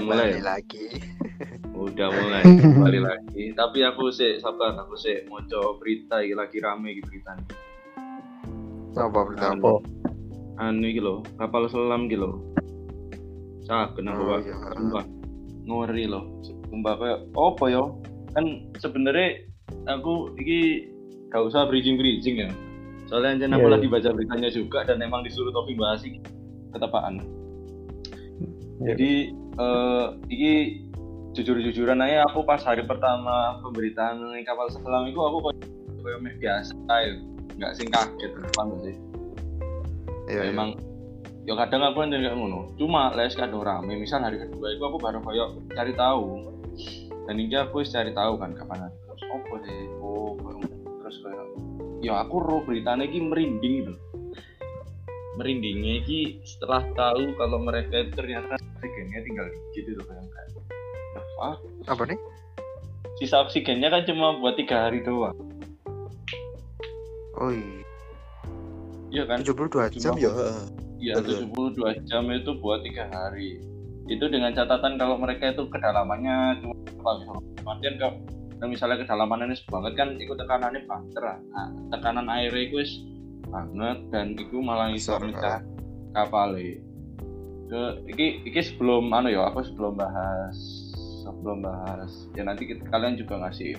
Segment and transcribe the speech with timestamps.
[0.00, 0.84] mulai Kembali lagi.
[1.70, 6.58] udah mulai kembali lagi tapi aku sih sabar aku sih mau coba berita iki lagi
[6.58, 7.32] rame iki berita
[8.92, 9.60] Apa berita Anu.
[9.60, 9.72] apa?
[10.60, 12.36] anu iki lho kapal selam iki lho
[13.62, 14.56] saken aku Oh, iya.
[14.74, 15.04] sumpah
[15.62, 16.24] ngori loh
[16.66, 17.84] sumpah kayak apa yo
[18.30, 18.44] kan
[18.76, 19.40] sebenarnya
[19.86, 20.90] aku iki
[21.28, 22.50] gak usah bridging bridging ya
[23.06, 26.20] soalnya anjir aku Iya, lagi baca beritanya juga dan emang disuruh Topi bahas iki
[26.70, 27.24] ketepaan
[28.80, 28.86] Iya.
[28.90, 29.10] jadi
[29.60, 30.52] eh iki
[31.36, 35.54] jujur-jujuran aja aku pas hari pertama pemberitaan mengenai kapal selam itu aku kok
[36.00, 37.12] kayak biasa ya.
[37.60, 38.96] Nggak sing kaget depan sih?
[40.32, 40.50] Iya, iya.
[40.54, 40.80] emang
[41.44, 42.72] ya kadang aku kan kayak ngono.
[42.80, 46.48] Cuma les kadang rame misal hari kedua itu aku baru kayak cari tahu.
[47.28, 50.32] Dan ini aku cari tahu kan kapan hari terus apa sih oh
[51.04, 51.46] terus kayak
[52.00, 53.92] ya aku roh beritanya ini merinding gitu
[55.40, 60.28] merindingnya ini setelah tahu kalau mereka ternyata oksigennya tinggal dikit itu kayak
[61.16, 61.56] the fuck?
[61.88, 62.20] Apa nih?
[63.16, 65.36] sisa oksigennya kan cuma buat tiga hari doang
[67.36, 67.80] Oh iya.
[69.12, 70.28] iya kan 72 jam Cuma- ya.
[70.28, 70.60] heeh.
[71.00, 71.48] Iya, Betul.
[71.48, 73.56] 72 jam itu buat tiga hari.
[74.04, 77.32] Itu dengan catatan kalau mereka itu kedalamannya cuma apa gitu.
[77.64, 81.38] Kemudian kalau misalnya kedalamannya banget kan itu tekanannya banter lah.
[81.40, 82.76] Nah, tekanan airnya itu
[83.50, 85.58] banget dan itu malah iso Besar, mecah
[86.14, 86.54] kapal
[87.70, 90.58] ke iki iki sebelum anu ya aku sebelum bahas
[91.22, 93.78] sebelum bahas ya nanti kita, kalian juga ngasih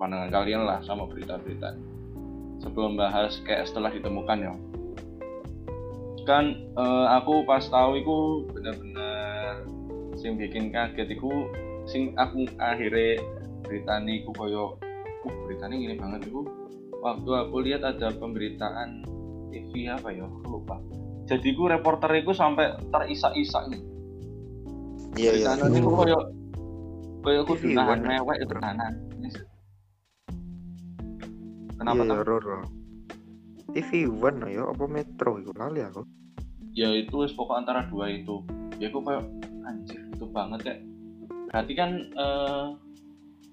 [0.00, 1.76] pandangan kalian lah sama berita-berita.
[2.64, 4.54] Sebelum bahas kayak setelah ditemukan ya.
[6.24, 8.16] Kan eh, aku pas tahu itu
[8.52, 9.64] bener-bener
[10.16, 11.48] sing bikin kaget iku
[11.88, 13.20] sing aku akhirnya
[13.64, 14.64] beritanya iku koyo
[15.24, 16.44] uh beritanya gini banget iku
[17.00, 19.02] waktu aku lihat ada pemberitaan
[19.48, 20.76] TV apa ya aku lupa
[21.24, 23.82] jadi ku reporter iku sampai terisak-isak nih
[25.10, 25.48] Iya, iya.
[25.52, 26.18] beritanya iku koyo
[27.20, 28.06] koyo aku TV nahan One.
[28.06, 28.94] mewek itu nahan
[31.74, 32.22] kenapa Iya, tak?
[32.24, 32.58] Roro.
[33.70, 36.02] TV One ya apa Metro iku lali aku.
[36.70, 38.46] ya itu wis pokok antara dua itu
[38.78, 39.26] ya aku kayak
[39.64, 40.80] anjir itu banget kayak
[41.46, 42.66] berarti kan eh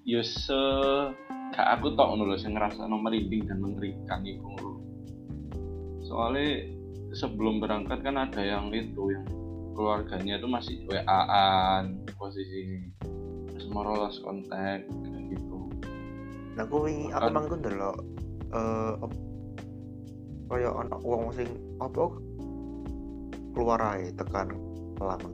[0.06, 0.54] ya se
[1.54, 4.72] gak aku tok ngono sing ngerasa merinding dan mengerikan itu lho
[6.04, 6.64] soalnya
[7.12, 9.26] sebelum berangkat kan ada yang itu yang
[9.72, 12.88] keluarganya itu masih WA-an posisi
[13.68, 15.68] mau lost kontak kayak gitu
[16.56, 17.34] Nah, aku wingi aku Kan.
[17.36, 17.96] mangko ndelok
[18.50, 19.22] eh op-
[20.48, 21.46] kaya ana wong sing
[21.78, 22.08] apa
[23.52, 24.56] keluar ae tekan
[24.98, 25.30] lama.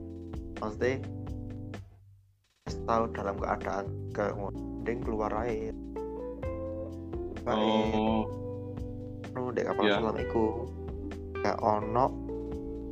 [2.66, 5.70] Wis tahu dalam keadaan kayak mending keluar ae.
[7.44, 8.22] Kayak oh
[9.34, 9.99] no dek kapal Iya.
[10.00, 10.44] selam iku
[11.44, 12.06] gak ono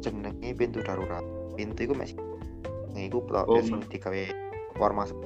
[0.05, 1.25] jenenge pintu darurat.
[1.57, 2.17] Pintu iku masih
[2.93, 4.23] iku tok Oh, wis digawe
[4.93, 5.17] masuk.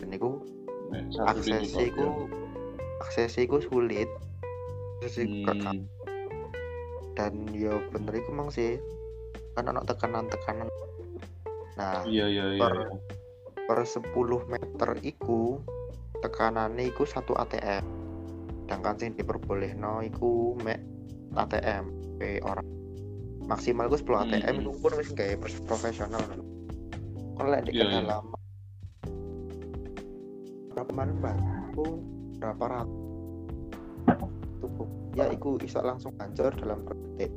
[0.00, 0.40] Dan iku
[0.90, 1.76] nek satu pintu
[3.00, 4.10] aksesnya tok, iku iku sulit.
[5.00, 5.84] Aksesnya iku Hmm,
[7.20, 8.80] dan ya bener iku mang sih
[9.52, 10.72] kan ono tekanan-tekanan
[11.76, 12.88] nah iya iya iya per, iya.
[13.68, 14.14] per 10
[14.48, 15.60] meter iku
[16.24, 17.99] tekanannya iku satu ATM
[18.70, 20.78] sedangkan sing diperbolehno iku mek
[21.34, 21.90] ATM
[22.22, 22.62] pe orang.
[23.42, 24.62] Maksimal iku 10 ATM Hmm.
[24.62, 26.22] iku pun wis gawe pers- profesional.
[27.34, 27.98] Kalau lek di Iya, iya.
[28.06, 28.38] kedalaman
[30.70, 31.34] berapa mana mbak?
[31.74, 31.84] Aku
[32.38, 32.98] berapa ratus?
[34.62, 34.86] Tubuh.
[35.18, 37.34] Ya iku iso langsung hancur dalam detik.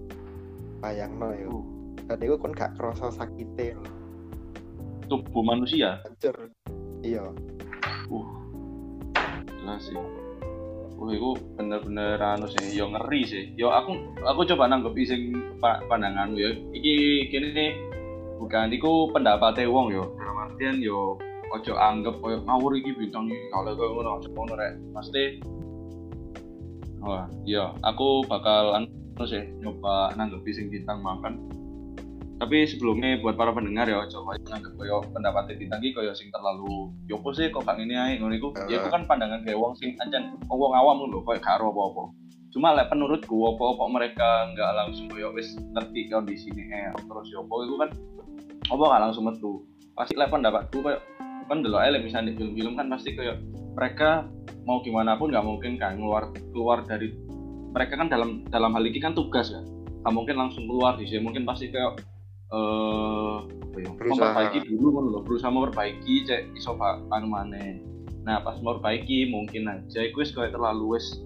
[0.86, 1.50] Bayang no ya.
[1.50, 1.66] Uh.
[2.06, 3.90] dan iku kan gak kerasa sakitnya lho.
[5.10, 5.98] tubuh manusia?
[6.06, 6.54] Hancur.
[7.02, 7.26] Iya.
[8.06, 8.30] Uh
[9.50, 9.98] jelas sih
[11.04, 13.52] Wah, itu bener-bener anu sih, yo ngeri sih.
[13.60, 13.92] Yo aku
[14.24, 16.56] aku coba nanggep sing pa- pandanganmu ya.
[16.72, 17.76] Iki nih
[18.40, 20.16] bukan iku pendapatnya wong yo.
[20.16, 21.20] Dalam artian yo
[21.52, 24.74] ojo anggap koyo ngawur iki bintang iki kalau koyo ngono ojo ngono rek.
[24.96, 25.24] Pasti
[27.04, 28.88] Wah, iya, aku bakal anu
[29.28, 31.36] sih nyoba nanggepi sing bintang makan.
[32.42, 35.06] Tapi sebelumnya buat para pendengar ya coba nganggep koyo
[35.54, 38.50] iki koyo sing terlalu yopo sih kok kang ini ae ngono iku.
[38.68, 42.04] Ya itu kan pandangan kayak wong sing ancen wong awam lho koyo gak apa-apa.
[42.54, 47.76] Cuma lek menurutku apa-apa mereka nggak langsung koyo wis ngerti kondisine eh terus yopo itu
[47.80, 47.90] kan
[48.70, 49.64] apa gak langsung metu.
[49.94, 51.00] Pasti lek pendapatku koyo
[51.48, 53.38] kan ae lek misalnya di film-film kan pasti koyo
[53.74, 54.28] mereka
[54.64, 57.12] mau gimana pun nggak mungkin kan keluar keluar dari
[57.74, 59.66] mereka kan dalam dalam hal ini kan tugas kan
[60.06, 62.00] nggak mungkin langsung keluar di sini mungkin pasti kayak
[62.54, 63.36] eh
[63.74, 67.82] apa ya, memperbaiki dulu kan loh berusaha memperbaiki cek iso pak anu maneh.
[68.24, 71.20] Nah pas memperbaiki mungkin aja iku wis kayak terlalu wis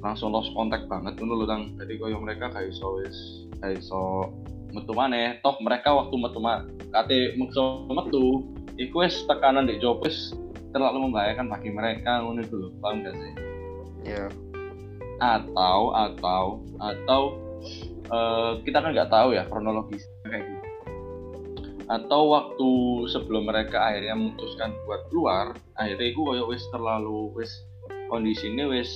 [0.00, 3.16] langsung lost contact banget ngono lho tang jadi koyo mereka gak iso wis
[3.60, 4.32] gak iso
[4.72, 5.36] metu maneh.
[5.44, 6.40] Toh mereka waktu metu
[6.88, 8.48] kate maksa metu
[8.80, 10.32] iku wis tekanan di job wis
[10.72, 13.32] terlalu membahayakan bagi mereka ngono itu loh paham gak sih?
[14.08, 14.32] Ya
[15.18, 17.22] atau atau atau
[18.08, 20.17] eh, kita kan nggak tahu ya kronologis kayak
[21.88, 22.70] atau waktu
[23.08, 27.64] sebelum mereka akhirnya memutuskan buat keluar akhirnya itu koyo wis terlalu wis
[28.12, 28.92] kondisinya wis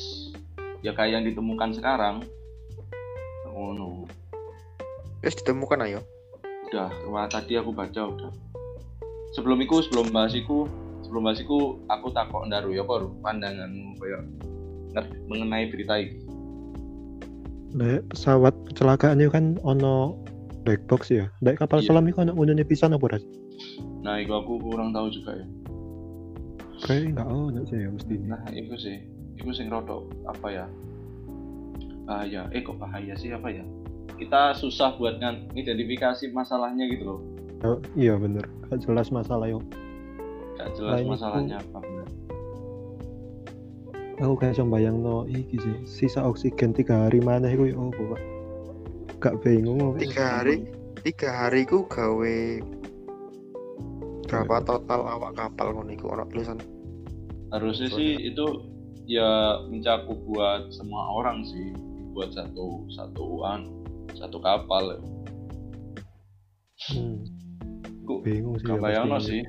[0.82, 2.26] ya kayak yang ditemukan sekarang.
[3.48, 4.04] Ngono.
[5.22, 6.00] Wis ditemukan ayo.
[6.68, 8.32] Udah wah, tadi aku baca udah.
[9.32, 10.68] Sebelum itu sebelum bahas iku
[11.06, 13.08] sebelum bahas iku aku takut ndaru ya apa Ru?
[13.24, 14.22] pandanganmu kayak
[15.28, 16.20] mengenai berita ini
[18.12, 20.20] pesawat kecelakaan itu kan ono
[20.62, 21.26] black box ya.
[21.38, 21.86] Lek kapal Iya.
[21.88, 23.24] selam itu ono unune pisan apa ras?
[24.02, 25.46] nah itu aku kurang tahu juga ya
[26.80, 28.14] Kayak enggak ono sih ya mesti.
[28.20, 28.96] nah itu sih
[29.32, 30.66] itu sing rodok apa ya
[32.02, 33.62] bahaya eh kok bahaya sih apa ya
[34.12, 37.20] kita susah buat ngan identifikasi masalahnya gitu loh
[37.62, 38.42] Oh, iya bener.
[38.66, 39.62] Gak jelas masalah yo.
[40.56, 42.06] gak jelas Nah, itu- masalahnya apa bener.
[44.18, 45.76] Aku kayak coba bayang no iki sih.
[45.84, 48.20] Sisa oksigen tiga hari mana iku yo apa Pak?
[49.22, 49.94] Gak bingung.
[50.02, 50.66] tiga hari
[51.06, 52.38] tiga hari ku gawe
[54.26, 56.10] berapa total awak kapal ngono iku?
[56.10, 56.58] Ono tulisan.
[57.54, 58.46] Harusnya sih itu
[59.06, 61.70] ya mencakup buat semua orang sih.
[62.12, 63.70] Buat satu satuan
[64.18, 64.98] satu kapal.
[66.90, 67.22] Hmm,
[68.02, 68.66] Ku bingung sih.
[68.66, 69.38] ya mesti.
[69.38, 69.42] sih?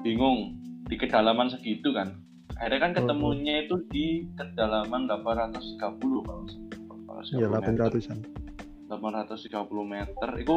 [0.00, 0.56] bingung.
[0.88, 2.16] Di kedalaman segitu kan.
[2.56, 5.68] Akhirnya kan Oh, ketemunya itu di kedalaman 830
[6.24, 6.44] kalau
[7.36, 8.41] Iya 800 800-an.
[8.92, 9.48] 830
[9.84, 10.56] meter itu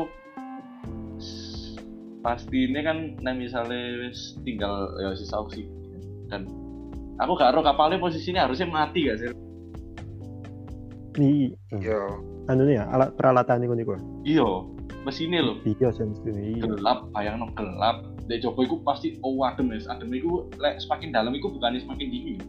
[2.20, 5.72] pasti ini kan nah misalnya wis tinggal ya sisa oksigen
[6.28, 6.50] dan
[7.22, 9.30] aku gak tahu kapalnya posisinya harusnya mati gak sih
[11.16, 11.96] Nih, ya
[12.52, 13.96] anu nih ya alat peralatan iku niku.
[14.28, 14.44] iya
[15.08, 16.36] mesinnya loh Iya sensitif.
[16.36, 16.68] Iya.
[16.68, 21.32] gelap bayang gelap Dek Joko itu pasti oh adem ya adem itu lek semakin dalam
[21.32, 22.40] itu bukannya semakin dingin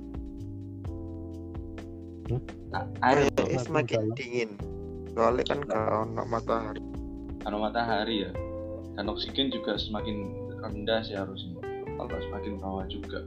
[2.26, 2.42] Hmm?
[2.74, 4.16] nah, air semakin dalam.
[4.18, 4.50] dingin
[5.16, 6.82] soalnya kan gak ono matahari.
[7.40, 8.32] Karena matahari ya.
[9.00, 10.16] Dan oksigen juga semakin
[10.60, 11.56] rendah sih harusnya.
[11.96, 13.24] Kalau semakin bawah juga.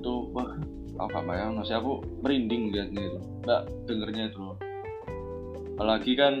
[0.00, 0.56] Itu wah
[0.96, 3.20] apa bayang sih aku merinding liatnya itu.
[3.44, 4.40] Mbak dengernya itu
[5.74, 6.34] apalagi kan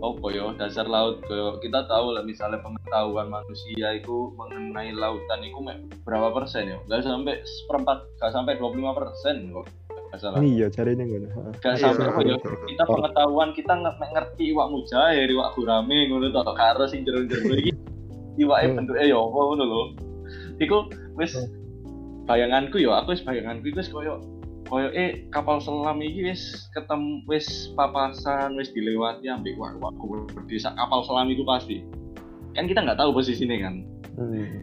[0.00, 1.20] apa ya dasar laut.
[1.28, 5.60] Kayak kita tahu lah misalnya pengetahuan manusia itu mengenai lautan itu
[6.08, 6.78] berapa persen ya?
[6.88, 9.68] Nggak sampai seperempat nggak sampai 25 persen kok
[10.14, 11.26] nggak salah Iya, cari ngono.
[11.58, 12.54] Nggak Iya, sampai apa ya betul.
[12.70, 17.72] kita pengetahuan kita ngerti iwak mujair iwak gurame ngono to karo sing jero-jero iki
[18.42, 18.76] iwake Hmm.
[18.78, 19.82] bentuke ya apa ngono lho
[20.58, 20.76] iku
[21.18, 21.50] wis Hmm.
[22.24, 24.22] bayanganku ya aku wis bayanganku itu wis koyo
[24.64, 29.92] koyo eh kapal selam iki wis ketemu wis papasan wis dilewati ambek wak wak
[30.30, 31.82] gede sak kapal selam itu pasti
[32.54, 33.74] kan kita nggak tahu posisinya kan
[34.14, 34.62] Hmm.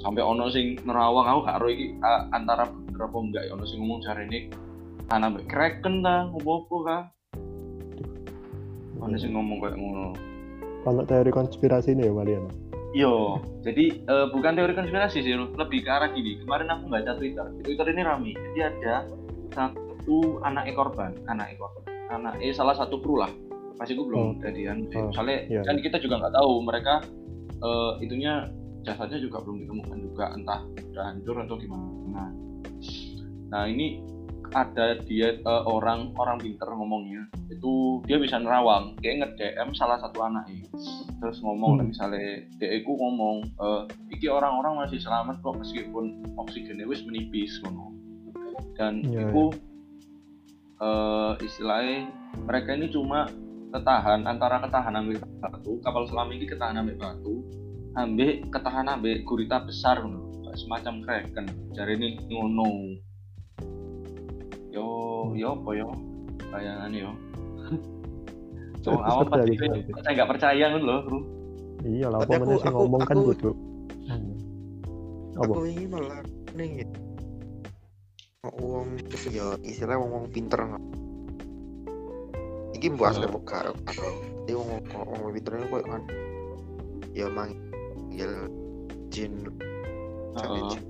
[0.00, 1.96] sampai ono sing nerawang aku gak iki
[2.32, 4.40] antara bener apa enggak ya ono sing ngomong cari ini
[5.10, 7.10] ana mbek kraken ta opo-opo kah
[9.02, 10.14] ono sing ngomong kayak ngono
[10.80, 12.48] Kalau teori konspirasi ini ya kalian.
[12.96, 16.40] Yo, jadi eh, bukan teori konspirasi sih, lebih ke arah gini.
[16.40, 18.32] Kemarin aku baca Twitter, di Twitter ini rame.
[18.32, 19.04] Jadi ada
[19.52, 23.28] satu anak korban, anak korban, anak eh salah satu kru lah.
[23.76, 24.88] Masih gue belum jadian.
[24.88, 24.96] sih.
[24.96, 27.04] Oh, Soalnya iya, kan kita juga nggak tahu mereka
[27.60, 28.48] eh, itunya
[28.80, 32.32] jasadnya juga belum ditemukan juga, entah udah hancur atau gimana.
[33.52, 34.00] Nah ini
[34.52, 37.26] ada dia eh, orang orang pinter ngomongnya.
[37.50, 38.98] Itu dia bisa nerawang.
[38.98, 40.66] Kayak nge DM salah satu anaknya
[41.20, 41.92] terus ngomong Hmm.
[41.92, 47.92] misalnya dia ku ngomong eh iki orang-orang masih selamat kok meskipun oksigennya wis menipis ngono.
[48.74, 49.44] Dan Iya, itu
[50.80, 52.08] eh istilahnya
[52.48, 53.28] mereka ini cuma
[53.70, 57.44] ketahan antara ketahan ambil batu kapal selam ini ketahan ambil batu
[57.94, 60.26] ambil ketahan ambil gurita besar ngono.
[60.50, 61.46] Semacam kraken.
[61.76, 62.98] Jadi ini ngono
[64.70, 64.86] yo
[65.34, 65.88] yo apa yo
[66.50, 67.10] bayangan yo
[69.04, 71.20] awam percaya pasti saya nggak percaya kan loh bro
[71.80, 73.16] Iya lah, Tapi apa mana sih ngomong kan.
[73.16, 74.36] Hmm.
[75.40, 75.52] Apa?
[75.56, 76.20] aku ini malah
[76.52, 76.84] nih
[78.60, 80.84] uang itu ya istilah wong wong pinter nggak
[82.76, 83.36] iki mbok asli Hmm.
[83.36, 83.72] buka
[84.52, 86.02] wong wong wong pinter ini kok kan
[87.16, 88.32] ya manggil
[89.08, 89.32] jin
[90.36, 90.60] Heeh.
[90.68, 90.82] jin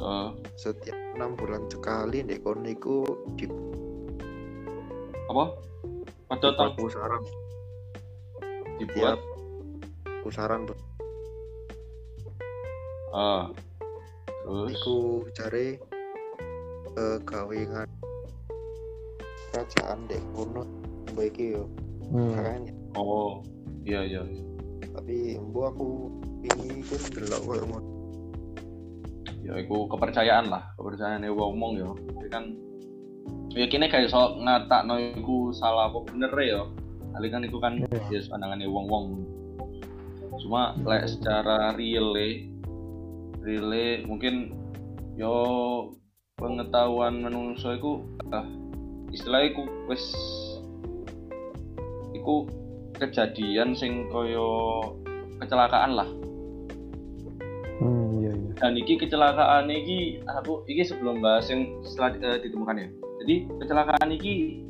[0.00, 3.04] Eh, setiap enam bulan sekali dek kono iku
[3.36, 3.44] di
[5.28, 5.44] apa?
[6.24, 7.22] Pada dibuat tahun pusaran.
[8.80, 9.18] Dibuat?
[10.24, 10.78] Pusaran tuh.
[13.12, 13.52] Ah
[14.40, 14.72] terus?
[14.72, 15.76] Iku cari
[16.96, 17.88] eh gawengan
[19.52, 20.64] kerajaan dek kono
[21.12, 21.68] mbak iki yo.
[22.10, 22.66] Hmm.
[22.98, 23.46] oh
[23.86, 24.42] iya iya iya.
[24.98, 26.10] tapi mbok aku
[26.42, 27.89] ini kan delok koyo ngono
[29.40, 32.44] ya iku kepercayaan lah kepercayaan wong wong ya Jadi kan
[33.56, 36.62] ya kini kayak so ngatak no iku salah apa bener ya
[37.10, 38.20] kali kan itu kan Iya.
[38.20, 39.06] ya pandangannya wong wong
[40.40, 42.14] cuma lek secara real
[43.42, 43.68] real
[44.06, 44.54] mungkin
[45.18, 45.34] yo
[46.38, 48.00] pengetahuan menungso iku
[48.32, 48.46] ah,
[49.12, 50.04] istilahnya iku wis
[52.16, 52.46] iku
[53.00, 54.80] kejadian sing koyo
[55.40, 56.08] kecelakaan lah.
[58.60, 62.88] Dan iki kecelakaan iki aku iki sebelum bahas yang setelah eh, ditemukan ya.
[63.24, 64.62] Jadi kecelakaan iki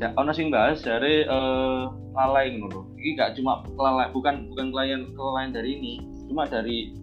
[0.00, 1.82] ya ono sing bahas dari eh,
[2.16, 2.90] lalai ngono.
[2.96, 5.94] Iki gak cuma kelalaian bukan bukan kelalaian kelalaian dari ini
[6.26, 6.96] cuma dari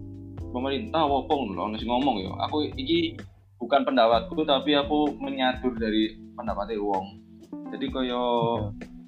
[0.52, 2.30] pemerintah ngono lho, ono sing ngomong ya.
[2.50, 3.14] Aku iki
[3.64, 7.22] bukan pendapatku tapi aku menyadur dari pendapatnya wong
[7.72, 8.22] jadi koyo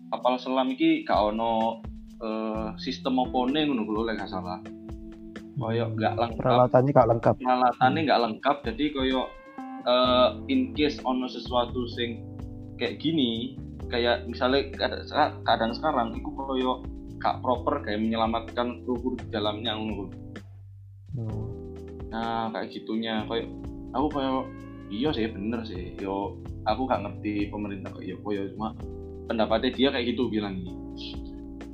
[0.08, 1.84] kapal selam iki gak ono
[2.24, 4.56] eh, sistem opone ngono lho lek gak salah
[5.56, 7.34] koyo gak lengkap Peralatannya gak lengkap.
[7.40, 9.20] peralatannya nggak lengkap jadi koyo
[9.88, 12.20] eh, in case ono sesuatu sing
[12.76, 13.56] kayak gini
[13.88, 14.68] kayak misalnya
[15.44, 16.84] keadaan sekarang itu koyo
[17.16, 20.12] gak proper kayak menyelamatkan kru di dalamnya ngono.
[21.16, 21.44] Hmm.
[22.12, 23.48] nah kayak gitunya koyo
[23.96, 24.34] aku koyo
[24.92, 26.36] iya sih bener sih yo
[26.68, 28.76] aku gak ngerti pemerintah kok yo koyo cuma
[29.26, 30.72] pendapatnya dia kayak gitu bilang ini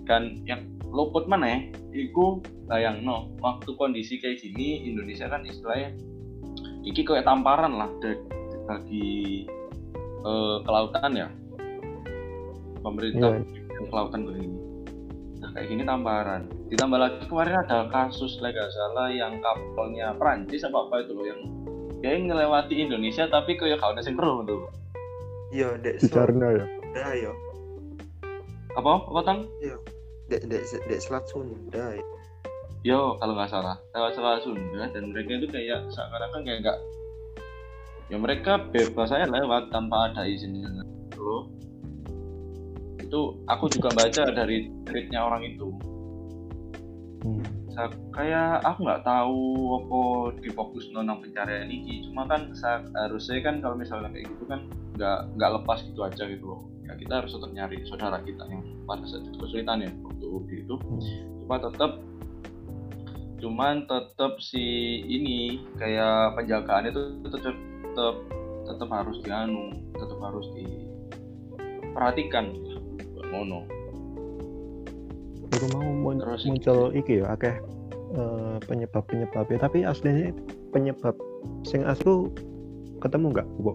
[0.06, 1.58] kan yang luput mana ya
[1.92, 5.92] iku bayang no waktu kondisi kayak gini Indonesia kan istilahnya
[6.82, 7.90] iki kayak tamparan lah
[8.66, 9.46] bagi
[10.22, 11.28] eh, kelautan ya.
[12.82, 13.62] Pemerintah Iya.
[13.78, 14.46] yang kelautan gini
[15.42, 16.42] nah kayak gini tamparan.
[16.70, 21.40] Ditambah lagi kemarin ada kasus nggak salah yang kapalnya Prancis apa apa itu loh yang
[21.98, 24.70] dia ngelewati Indonesia tapi kayak kau nasi keruh tuh.
[25.50, 26.66] Iya dek Jarno ya.
[26.92, 27.32] Sunda ya
[28.72, 28.92] apa?
[29.04, 29.38] Apa tang
[30.32, 32.04] dek dek dek selat Sunda ya
[32.82, 36.78] Yo, kalau nggak salah, lewat Selat Sunda dan mereka itu kayak seakan-akan kayak nggak
[38.10, 40.66] ya mereka bebas saya lewat tanpa ada izin
[41.14, 41.46] loh.
[42.98, 45.70] Itu aku juga baca dari tweetnya orang itu.
[47.22, 47.46] Hmm.
[47.70, 49.40] Sa- kayak aku nggak tahu
[49.78, 50.00] apa
[50.42, 52.50] difokus nonton pencarian ini cuma kan
[52.98, 54.66] harusnya kan kalau misalnya kayak gitu kan
[54.98, 58.60] nggak nggak lepas gitu aja gitu loh ya kita harus tetap nyari saudara kita yang
[58.84, 59.90] pada saat itu kesulitan ya
[60.48, 60.74] di itu.
[61.44, 62.00] Cuma tetap
[63.42, 64.62] cuman tetap si
[65.02, 67.58] ini kayak penjagaan itu tetap
[67.90, 68.16] tetap
[68.62, 72.54] tetap harus dianu tetap harus diperhatikan
[73.34, 73.66] mono.
[75.52, 77.58] Baru mau Terus muncul iki ya akeh
[78.14, 79.58] eh, penyebab-penyebabnya.
[79.58, 80.30] Tapi aslinya
[80.70, 81.18] penyebab
[81.66, 82.30] sing asli
[83.02, 83.74] ketemu nggak Bu?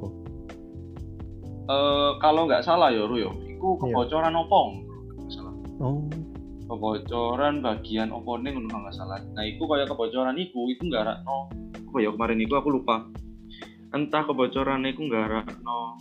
[1.67, 3.75] Eh, kalau nggak salah ya Ru yo itu Iya.
[3.83, 4.87] kebocoran opong
[5.19, 5.53] nggak salah.
[5.83, 5.99] Oh,
[6.77, 9.17] kebocoran bagian opone ngono nggak salah.
[9.33, 13.09] Nah itu kayak kebocoran itu itu nggak no apa ya kemarin itu aku lupa.
[13.89, 15.97] Entah kebocoran itu nggak no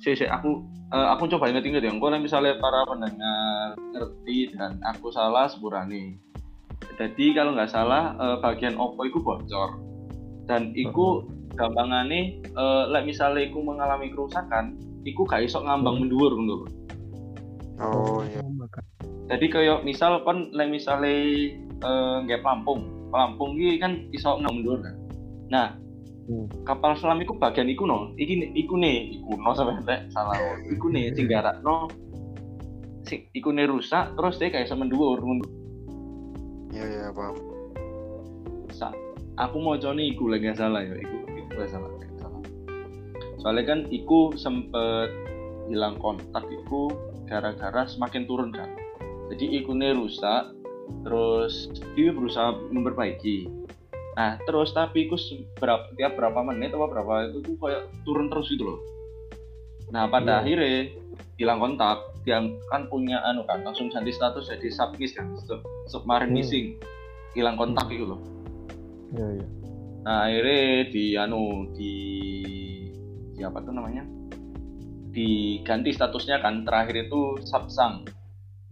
[0.00, 1.92] si si aku eh, aku coba inget-inget ya.
[1.92, 6.16] Kalau misalnya para pendengar ngerti dan aku salah sepurane
[6.96, 9.78] jadi kalau nggak salah eh, bagian opo itu bocor.
[10.48, 16.70] Dan itu gampangannya eh, like misalnya aku mengalami kerusakan iku gak iso ngambang mendur mendur
[17.80, 18.40] oh iya.
[19.32, 21.14] jadi kayak misal kon lek misale
[21.62, 22.84] eh, nggak pelampung.
[23.12, 24.96] Pelampung iki kan iso mundur kan.
[25.52, 25.68] Nah
[26.22, 26.46] Hmm.
[26.62, 28.14] kapal selam iku bagian iku no.
[28.14, 30.38] Iki iku nih iku no sampai lek salah.
[30.70, 31.26] Iku nih sing
[31.66, 31.90] no
[33.02, 35.50] sing iku nih rusak terus dia kayak sama mendur mundur.
[36.70, 37.34] Iya iya paham.
[38.70, 38.94] Sa-
[39.34, 41.90] aku mau nih iku lagi salah ya iku iku salah.
[43.42, 45.10] Soalnya kan iku sempet
[45.66, 46.94] hilang kontak iku
[47.26, 48.70] gara-gara semakin turun kan?
[49.32, 50.52] Jadi ikunnya rusak
[51.06, 53.48] terus dia berusaha memperbaiki.
[54.12, 58.52] Nah terus tapi se- berapa tiap berapa menit atau berapa itu tuh kayak turun terus
[58.52, 58.78] gitu loh.
[59.88, 60.40] Nah pada Iya.
[60.44, 60.76] akhirnya
[61.40, 62.38] hilang kontak dia
[62.70, 66.38] kan punya anu kan langsung ganti status jadi submiss kan sub, submarine Hmm.
[66.38, 66.66] missing.
[67.32, 67.96] Hilang kontak Hmm.
[67.96, 68.20] itu loh.
[69.16, 69.46] Iya iya.
[70.02, 70.60] Nah akhirnya
[70.92, 71.94] di anu di
[73.32, 74.04] siapa tuh namanya
[75.12, 78.08] diganti statusnya kan terakhir itu Sapsang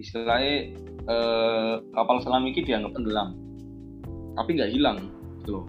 [0.00, 0.72] istilahnya
[1.04, 3.36] eh, kapal selam ini dianggap tenggelam
[4.34, 4.98] tapi nggak hilang
[5.42, 5.66] gitu loh.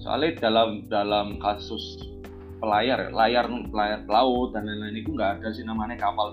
[0.00, 2.12] Soalnya dalam dalam kasus
[2.62, 6.30] pelayar ya, layar pelayar laut dan lain-lain itu nggak ada sih namanya kapal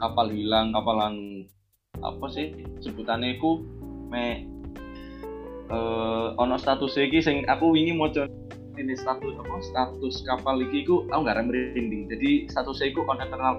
[0.00, 1.44] kapal hilang kapalan
[2.00, 3.60] apa sih sebutannya itu
[4.08, 4.48] me
[5.66, 8.24] eh ono status iki sing aku wingi maca
[8.76, 13.54] ini status apa status kapal iki ku aku nggak merinding jadi statusnya iku on eternal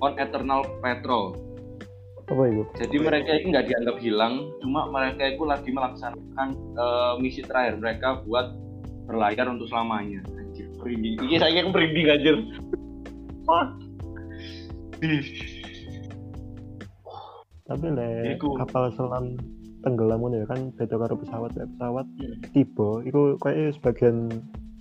[0.00, 1.36] on eternal patrol
[2.26, 2.66] Apa itu?
[2.74, 8.18] Jadi mereka itu nggak dianggap hilang, cuma mereka itu lagi melaksanakan eh, misi terakhir mereka
[8.26, 8.50] buat
[9.06, 10.26] berlayar untuk selamanya.
[10.34, 11.22] Anjir, merinding.
[11.22, 12.36] Iya, saya kayak merinding anjir.
[17.66, 19.38] Tapi le kapal selam
[19.86, 22.42] tenggelam ngono ya kan beda karo pesawat Lek pesawat Hmm.
[22.50, 24.28] tiba iku kayak sebagian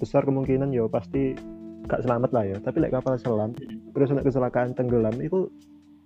[0.01, 1.37] besar kemungkinan ya pasti
[1.85, 3.53] gak selamat lah ya tapi lek kapal selam
[3.93, 5.47] terus ada kecelakaan tenggelam itu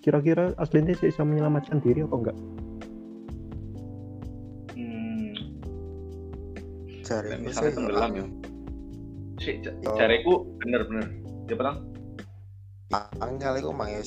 [0.03, 2.37] kira-kira aslinya sih bisa menyelamatkan diri apa enggak
[4.75, 5.31] Hmm,
[6.91, 8.25] itu misalnya sih, tenggelam ya.
[9.39, 9.51] Si,
[9.95, 11.07] cariku bener-bener.
[11.47, 11.77] Ya petang.
[13.19, 14.01] angel itu mah ya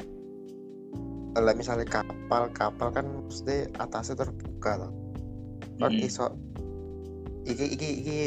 [1.33, 4.21] Lah misalnya kapal kapal kan mesti atasnya
[4.63, 4.93] terbuka loh
[5.83, 6.07] kan Hmm.
[6.07, 6.27] iso
[7.43, 8.19] iki iki iki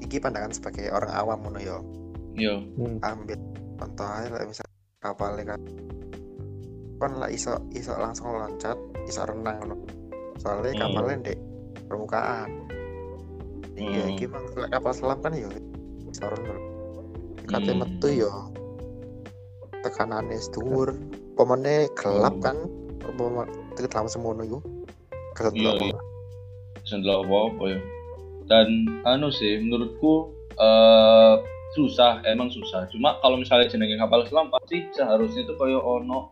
[0.00, 1.78] iki pandangan sebagai orang awam ngono yo
[2.36, 2.64] Yo.
[2.80, 2.96] Hmm.
[3.04, 3.36] ambil
[3.76, 4.64] contoh aja lah misal
[5.04, 5.60] kapalnya kan
[6.96, 9.76] kan lah iso iso langsung loncat iso renang ngono
[10.40, 10.80] soalnya Hmm.
[10.88, 11.34] kapalnya di
[11.84, 12.48] permukaan
[13.76, 14.12] iya Hmm.
[14.16, 15.52] iki mang lek kapal selam kan yo
[16.08, 16.60] iso renang
[17.44, 17.80] kate Hmm.
[17.84, 18.32] metu yo
[19.84, 20.96] tekanannya dhuwur
[21.36, 22.44] pomone gelap Hmm.
[22.44, 22.56] kan
[23.76, 24.40] deket dalam semono
[25.36, 25.98] yo Iya, kesentuh iya.
[26.86, 27.80] Sendal apa-apa ya.
[28.46, 28.68] Dan
[29.02, 31.34] anu sih menurutku eh
[31.74, 32.88] susah, emang susah.
[32.88, 36.30] Cuma kalau misalnya jenenge kapal selam pasti seharusnya itu kayak ono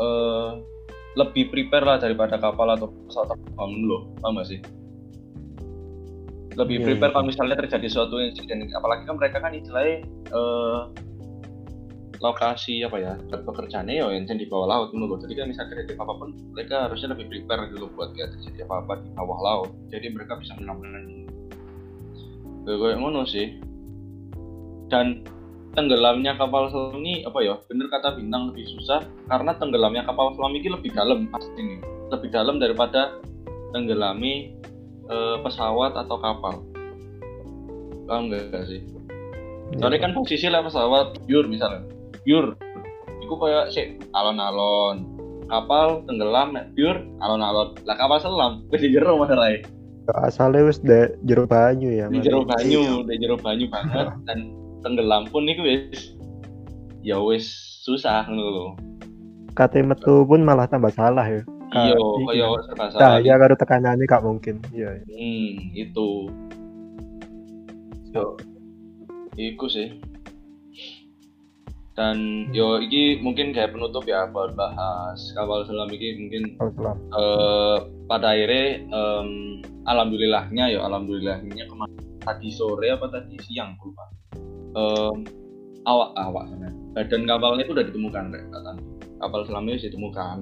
[0.00, 0.50] eh
[1.14, 4.58] lebih prepare lah daripada kapal atau pesawat terbang loh, paham gak sih?
[6.58, 7.14] Lebih Iya, prepare iya.
[7.14, 10.02] kalau misalnya terjadi suatu insiden, apalagi kan mereka kan istilahnya
[10.34, 10.80] eh
[12.24, 16.12] lokasi apa ya pekerjaannya ya yang di bawah laut menurut jadi kan misalnya terjadi apa
[16.16, 19.70] pun mereka harusnya lebih prepare dulu buat ya terjadi apa apa di bawah laut.
[19.92, 21.28] Jadi mereka bisa menangani
[22.64, 23.60] kayak kayak ngono sih.
[24.88, 25.20] Dan
[25.76, 30.54] tenggelamnya kapal selam ini apa ya bener kata bintang lebih susah karena tenggelamnya kapal selam
[30.56, 33.20] ini lebih dalam pasti nih lebih dalam daripada
[33.76, 34.56] tenggelami
[35.12, 36.64] eh, pesawat atau kapal.
[38.08, 38.80] Paham nggak sih?
[39.76, 41.84] Soalnya kan posisi lah pesawat pure misalnya.
[42.24, 42.56] Pure.
[43.20, 45.04] Iku kayak sih alon-alon.
[45.44, 47.76] Kapal tenggelam nek pure alon-alon.
[47.84, 49.64] Lah kapal selam wis di jero masalahnya.
[50.20, 55.24] asalnya wis de jero banyu ya Di jero banyu, di jero banyu banget dan tenggelam
[55.32, 56.12] pun iku wis
[57.00, 57.48] ya wis
[57.80, 58.66] susah ngono lho.
[59.56, 61.40] kate metu pun malah tambah salah ya
[61.72, 63.00] Iya, kaya serba salah.
[63.16, 65.04] cahaya karo tekanannya gak mungkin iya iya.
[65.08, 66.08] Hmm, itu.
[68.12, 68.36] Yo,
[69.34, 69.98] iku sih.
[71.94, 76.96] Dan yo iki mungkin kayak penutup ya buat bahas kapal selam iki mungkin selam.
[77.14, 77.76] eh,
[78.10, 79.28] pada akhirnya em,
[79.86, 81.94] alhamdulillahnya ya alhamdulillahnya kemarin
[82.26, 84.04] tadi sore apa tadi siang aku lupa.
[84.74, 85.16] Em,
[85.86, 86.74] awak awak sana.
[86.98, 88.72] Badan kapalnya itu udah ditemukan rek kata
[89.22, 90.38] kapal selamnya wis ditemukan.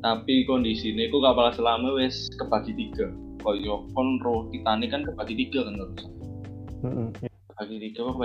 [0.00, 3.10] Tapi kondisinya itu kapal selamnya wis kebagi tiga.
[3.42, 6.04] Koyo kon roh Titanic kan kebagi tiga kan terus
[6.84, 7.32] Mm-mm, iya.
[7.56, 8.24] kebagi tiga apa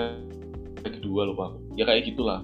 [1.06, 1.60] dua lupa aku.
[1.78, 2.42] Ya kayak gitulah.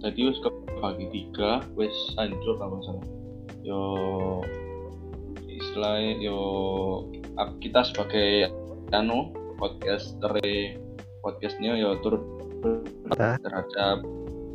[0.00, 3.06] Jadi wis kebagi tiga wis hancur kalau salah.
[3.66, 3.82] Yo
[5.50, 6.38] istilahnya yo
[7.58, 8.52] kita sebagai
[8.94, 10.38] anu podcaster
[11.24, 12.22] podcastnya yo turut
[13.10, 13.40] Kita.
[13.40, 14.04] terhadap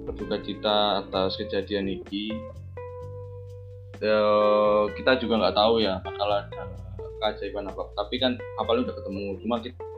[0.10, 2.34] berduka cita atas kejadian ini.
[4.00, 4.22] Ya,
[4.96, 6.64] kita juga nggak tahu ya bakal ada
[7.20, 7.84] keajaiban apa.
[8.00, 9.26] Tapi kan kapalnya udah ketemu?
[9.44, 9.89] Cuma kita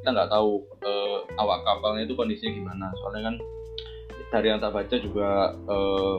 [0.00, 3.36] kita nggak tahu eh, awak kapalnya itu kondisinya gimana soalnya kan
[4.32, 6.16] dari yang tak baca juga eh,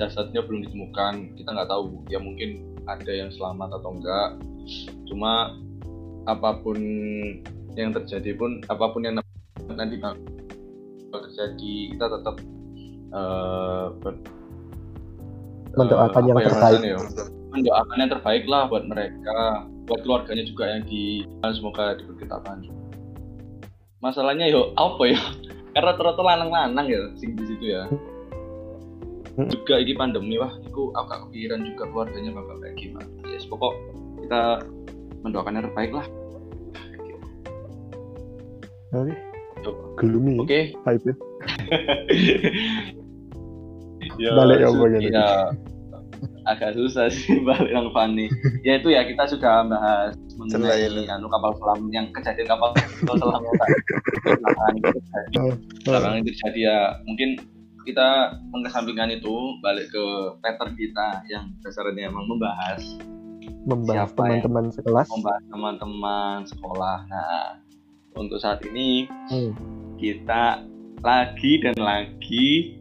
[0.00, 4.28] jasadnya belum ditemukan kita nggak tahu ya mungkin ada yang selamat atau enggak
[5.10, 5.52] cuma
[6.24, 6.78] apa pun
[7.76, 9.20] yang terjadi pun apa pun yang
[9.68, 10.16] nanti bakal
[11.12, 12.36] terjadi kita tetap
[13.12, 14.36] eh, ber-
[15.76, 16.80] Mendoakan eh, yang ya, terbaik.
[16.80, 16.98] ya?
[17.48, 22.60] mendoakan yang terbaik lah buat mereka buat keluarganya juga yang di semoga diberi ketabahan
[23.98, 25.20] masalahnya yo apa ya?
[25.74, 27.86] Karena ternyata lanang-lanang ya sing di situ ya.
[29.38, 29.46] Hmm.
[29.54, 33.06] juga ini pandemi wah itu aku gak kepikiran juga keluarganya bakal kayak gimana.
[33.30, 33.70] Yes pokok
[34.26, 34.66] kita
[35.22, 36.06] mendoakan yang terbaik lah.
[38.88, 39.14] Oke.
[39.94, 40.42] Gloomy.
[40.42, 40.74] Oke.
[40.82, 41.14] Vibe
[44.18, 44.70] ya, Balik ya,
[45.06, 45.54] ya,
[46.48, 48.26] agak susah sih balik yang funny
[48.64, 52.70] ya itu ya kita sudah bahas mengenai anu kapal selam yang kejadian kapal
[53.02, 53.56] selam yang
[54.22, 55.50] belakangan itu terjadi
[55.82, 57.28] belakangan itu terjadi ya mungkin
[57.82, 58.08] kita
[58.54, 60.04] mengesampingkan itu balik ke
[60.44, 62.80] pattern kita yang dasarnya emang membahas
[63.66, 67.58] membahas teman-teman sekelas membahas teman-teman sekolah nah
[68.14, 69.52] untuk saat ini Hmm.
[69.98, 70.62] kita
[71.02, 72.78] lagi dan lagi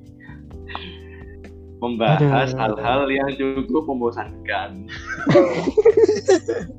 [1.78, 4.90] membahas hal-hal yang cukup membosankan.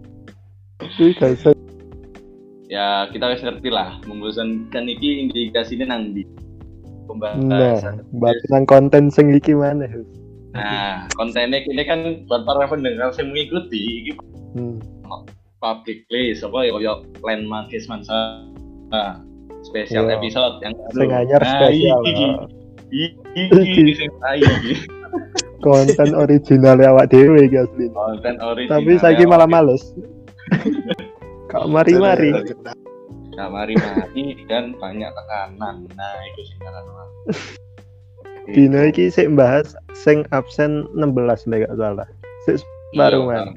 [0.99, 1.47] Guys,
[2.69, 6.27] Ya kita harus ngerti lah, membosankan iki indikasinya nang di
[7.09, 7.95] Nah, pembahasan.
[8.13, 9.89] batasan konten sing iki mana?
[10.53, 14.13] Nah, kontennya ini kan buat para pendengar yang mengikuti iki
[14.53, 14.77] Hmm.
[15.59, 18.45] public place apa ya kayak landmark Kismansa
[18.89, 19.23] nah,
[19.63, 20.19] spesial Iya.
[20.19, 22.01] episode yang Sing anyar Nah, spesial.
[22.05, 22.27] iki,
[23.41, 23.95] iki iki
[24.37, 24.75] iki
[25.59, 27.09] Konten original awak
[27.41, 27.87] iki asli.
[27.89, 29.83] konten original Tapi saiki malah males.
[31.49, 32.33] Kak mari-mari.
[33.39, 37.09] nah, mari mari dan banyak tekanan nah itu ngaran wae.
[38.49, 42.09] Dino iki sik mbahas sing absen 16 lek gak salah.
[42.49, 42.65] Sik
[42.97, 43.49] baru Iya, man.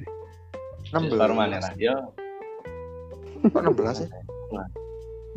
[0.91, 1.95] Iya, baru mana lah ya
[3.47, 4.07] Kok 16 ya?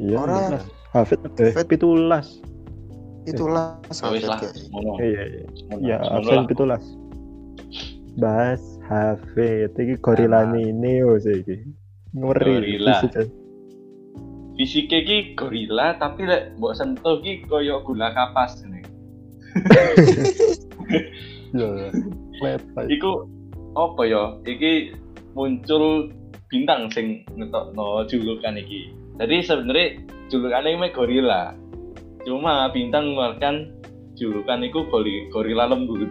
[0.02, 0.16] Iya.
[0.18, 0.38] Ora.
[0.58, 0.94] 16.
[0.94, 1.78] Hafid eh Hafid.
[1.78, 2.42] 17.
[3.24, 5.44] Itulah wis sampai lah kayak ngono Iya, iya.
[5.72, 6.34] Ngono, Ya, absen
[6.68, 6.80] lah.
[6.82, 8.18] 17.
[8.20, 10.46] Bahas Hafid iki gorila.
[10.52, 11.56] Neo sih iki.
[12.14, 12.78] Ngeri.
[12.78, 12.96] Gorila.
[14.54, 18.80] ki gorila tapi lek mbok sentuh ki koyo gula kapas ini
[21.54, 21.94] Iya.
[22.42, 22.86] Lepas.
[22.90, 23.30] iku
[23.78, 24.90] apa ya iki
[25.38, 26.10] muncul
[26.50, 28.90] bintang sing ngetokno julukan iki
[29.22, 31.54] jadi sebenarnya julukannya ini gorila
[32.26, 33.70] cuma bintang mengeluarkan
[34.18, 36.10] julukan iku gori- gorila lembut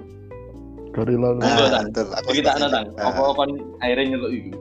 [0.93, 1.65] Gorila Nah, Neo.
[1.67, 1.85] Tan.
[1.89, 2.07] betul.
[2.13, 2.69] Aku cerita setuju.
[2.69, 3.51] tang Nah, apa kon
[3.81, 4.51] akhirnya nyeluk iku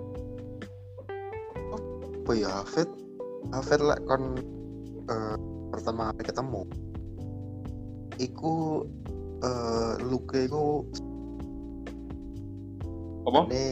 [2.22, 2.88] apa ya Hafid
[3.50, 4.22] Hafid lah kon
[5.04, 5.36] eh,
[5.68, 6.62] pertama kali ketemu
[8.16, 8.86] iku
[9.42, 10.86] eh luke iku
[13.26, 13.64] apa ini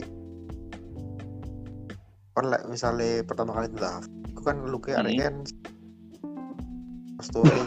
[2.35, 5.07] kon lek misalnya pertama kali lah iku kan luke Hmm.
[5.07, 5.35] ada kan
[7.23, 7.63] story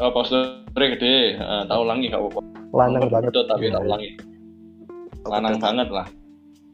[0.00, 2.42] oh posture gede Heeh, tak ulangi gak apa-apa
[2.74, 3.30] Lanang banget.
[3.32, 4.10] Tapi tak ulangi
[5.24, 6.04] lanang banget lah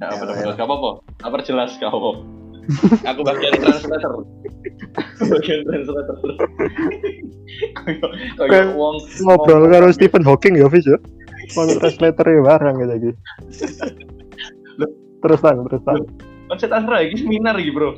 [0.03, 0.43] ya, Ya, bener ya.
[0.43, 0.91] bener gak apa-apa
[1.23, 2.13] tak perjelas gak apa-apa
[3.11, 4.13] aku bagian translator
[4.91, 6.17] Aku bagian translator
[8.41, 10.99] Kayak- wong Ngobrol karo Stephen Hawking ya, Fis ya.
[11.55, 13.11] Mau translator ya barang gitu lagi.
[14.79, 14.91] Loh.
[15.19, 15.99] Terus tang, terus tang.
[16.47, 17.95] konsep asra iki seminar iki bro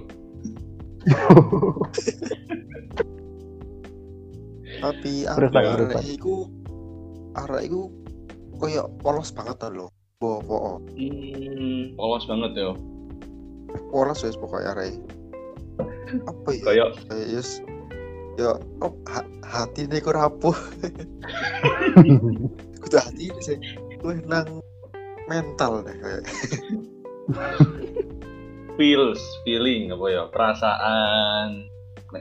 [4.83, 6.45] tapi ya terus, arek iku
[7.37, 7.89] arek iku
[8.61, 9.89] koyo polos banget ta lho.
[10.23, 12.71] Bawa hmm polos banget ya
[13.91, 14.95] polos wis pokoknya arek
[16.29, 16.63] apa ya?
[17.09, 17.61] Kayak yes
[18.41, 20.57] ya oh, ha hati ini kok rapuh.
[22.83, 23.59] Kudu hati ini sih.
[24.01, 24.61] Lu nang
[25.29, 26.25] mental deh kayak.
[28.81, 30.23] Feels feeling apa ya?
[30.33, 31.69] Perasaan.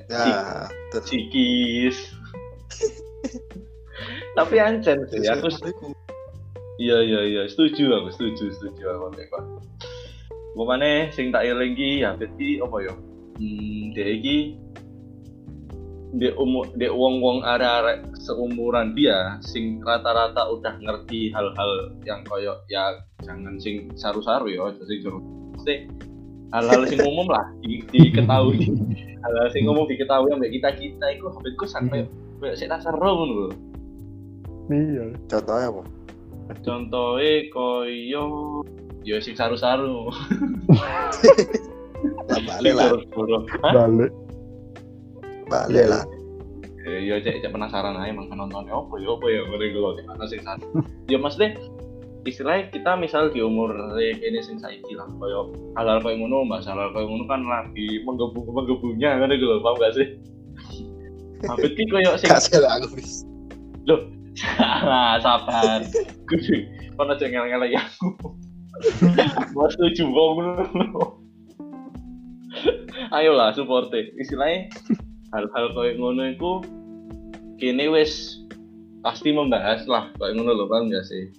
[0.07, 0.71] Ya
[1.03, 1.99] psikis
[4.37, 5.47] tapi ancen sih aku
[6.79, 9.43] iya iya iya setuju aku setuju setuju aku nek kok
[10.51, 12.93] Pemane sing tak eling ki ya iki apa ya?
[13.39, 14.59] Hmm, dia iki
[16.11, 22.99] di umur di wong-wong arek-arek seumuran dia sing rata-rata udah ngerti hal-hal yang koyo ya
[23.23, 25.23] jangan sing saru-saru ya aja sing jero.
[25.55, 25.87] Mesti
[26.51, 28.75] hal-hal sing umum lah di, diketahui.
[29.23, 32.03] hal-hal sing umum diketahui ambek kita-kita iku habisku sampai
[32.43, 33.47] koyo sik tak seru lho.
[34.67, 35.05] Iya.
[35.27, 35.83] contohnya apa
[36.61, 38.25] Contohnya koyo
[39.01, 40.11] ya sing saru-saru.
[42.47, 42.91] balik lah?
[43.71, 44.11] Balik.
[45.47, 45.87] balik Iya.
[45.89, 46.03] lah
[46.81, 50.03] Eh, ya cek cek penasaran aja emang nontonnya apa ya apa ya ngene gue di
[50.03, 50.65] mana sing sana
[51.05, 51.53] ya maksudnya
[52.25, 53.69] istilahnya kita misal di umur
[54.01, 58.49] ini sing saiki lah koyo halal koyo ngono mbak halal koyo ngono kan lagi menggebu
[58.49, 60.07] menggebunya kan gitu loh paham gak sih
[61.53, 63.29] Habis ki koyo sing kasih lah aku bis
[64.57, 65.83] ah sabar.
[66.25, 66.55] Kudu
[66.95, 68.07] kono aja ngel-ngel ya aku.
[69.51, 70.99] Gua setuju kok ngono.
[73.11, 74.67] Ayolah support istilahnya
[75.31, 76.51] hal-hal kayak ngono itu
[77.57, 78.43] kini wis
[79.01, 81.31] pasti membahas lah kayak ngono loh paham gak sih?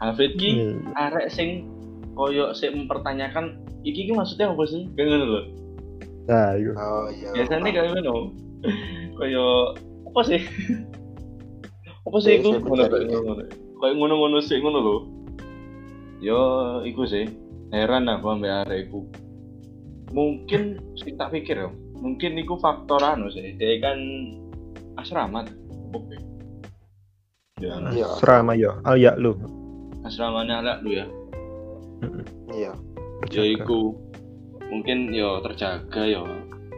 [0.00, 0.68] Hafid ki Iya.
[0.96, 1.68] arek sing
[2.14, 4.88] koyo sing mempertanyakan iki ki maksudnya apa sih?
[4.96, 5.44] Kayak ngono loh
[6.24, 6.72] Nah, iya.
[6.72, 7.28] oh iya.
[7.36, 8.14] Biasanya kayak ngono.
[9.14, 9.46] Koyo
[10.08, 10.40] apa sih
[12.04, 12.60] apa sih iku?
[12.60, 13.18] Ngono kayak iya.
[13.20, 13.42] ngono.
[13.80, 15.00] Kayak ngono-ngono sih ngono loh
[16.20, 16.40] yo
[16.84, 17.24] iku sih.
[17.74, 19.02] Heran aku ambek arek iku
[20.14, 23.56] mungkin sing tak pikir ya mungkin iku faktor anu sih.
[23.56, 23.98] Dia kan
[25.00, 25.42] asrama
[25.90, 26.16] oke
[27.58, 27.80] ya.
[27.90, 28.08] Iya.
[28.20, 28.78] Serama ya.
[28.84, 29.34] Oh ya lu.
[30.04, 31.06] asramanya anak lu ya.
[32.52, 32.72] Iya.
[33.32, 33.96] Ya iku.
[34.68, 36.28] Mungkin yo terjaga yo.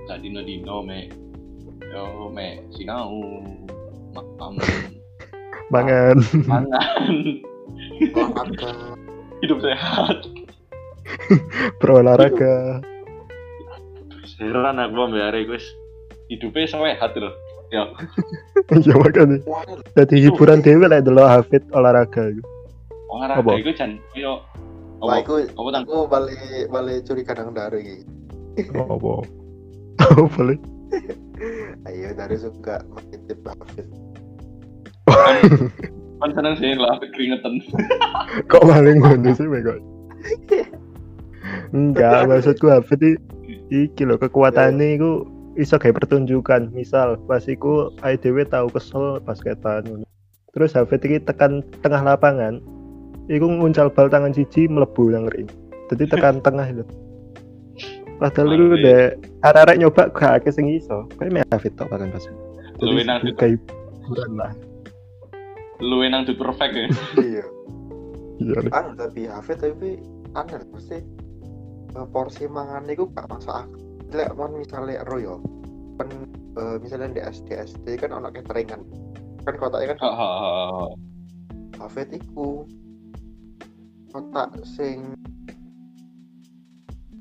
[0.06, 1.10] Gak dino dino me
[1.90, 3.18] yo me sinau
[4.14, 4.54] makam
[5.72, 6.16] mangan.
[6.46, 7.24] Mangan.
[8.14, 8.70] Olahraga.
[9.42, 10.18] Hidup sehat.
[11.82, 12.82] Berolahraga.
[14.36, 15.64] Heran aku mbak guys
[16.28, 17.32] hidupnya sehat loh
[17.72, 17.88] ya.
[18.68, 19.38] Ya makanya.
[19.96, 22.34] Jadi hiburan dewe lah dulu Hafid olahraga
[23.08, 23.52] olahraga Apa?
[23.56, 24.44] itu jan yo.
[25.00, 25.24] Wah apa?
[25.24, 25.34] aku
[25.76, 26.40] aku balik
[26.72, 28.04] balik curi kadang dari
[28.76, 29.14] oh apa?
[30.12, 30.60] Oh boleh
[31.88, 33.88] ayo dari suka makin tip Hafid
[36.20, 37.60] kan seneng sih lah keringetan.
[38.50, 39.78] Kok maling ngono sih kok?
[41.70, 43.20] Enggak maksudku Hafid i-
[43.70, 45.22] iki lho kekuatannya iku
[45.54, 46.72] iso kayak pertunjukan.
[46.72, 50.06] Misal pas iku IDW tahu kesel basketan ngono.
[50.50, 52.64] terus Hafid iki tekan tengah lapangan
[53.28, 55.46] iku nguncal bal tangan siji melebu nang ring.
[55.92, 56.84] Jadi tekan tengah itu
[58.16, 58.80] padahal Mantap.
[58.80, 59.02] udah
[59.44, 61.04] arek-arek nyoba gak akeh sing iso.
[61.20, 62.24] Kayak me Hafid tok bahkan pas
[62.80, 63.60] Luwih nang jadi kayak
[64.08, 64.52] hiburan lah
[65.80, 66.86] lu enang tuh perfect ya?
[67.20, 67.44] Iya.
[68.36, 68.72] Iya nih.
[68.72, 69.90] anu tapi Hafid tapi
[70.36, 71.00] aneh mesti
[71.96, 73.80] eh, porsi mangan itu gak masuk akal
[74.12, 75.40] lek mon misalnya royo
[75.96, 76.08] kan
[76.56, 78.80] eh, misalnya di SD SD kan ono cateringan.
[79.44, 79.98] Kan kotaknya kan.
[81.80, 82.64] Hafid iku
[84.12, 85.16] kotak sing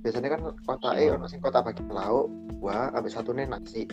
[0.03, 3.87] biasanya kan kotaknya ono sing kotak bagi lauk dua habis satu nasi.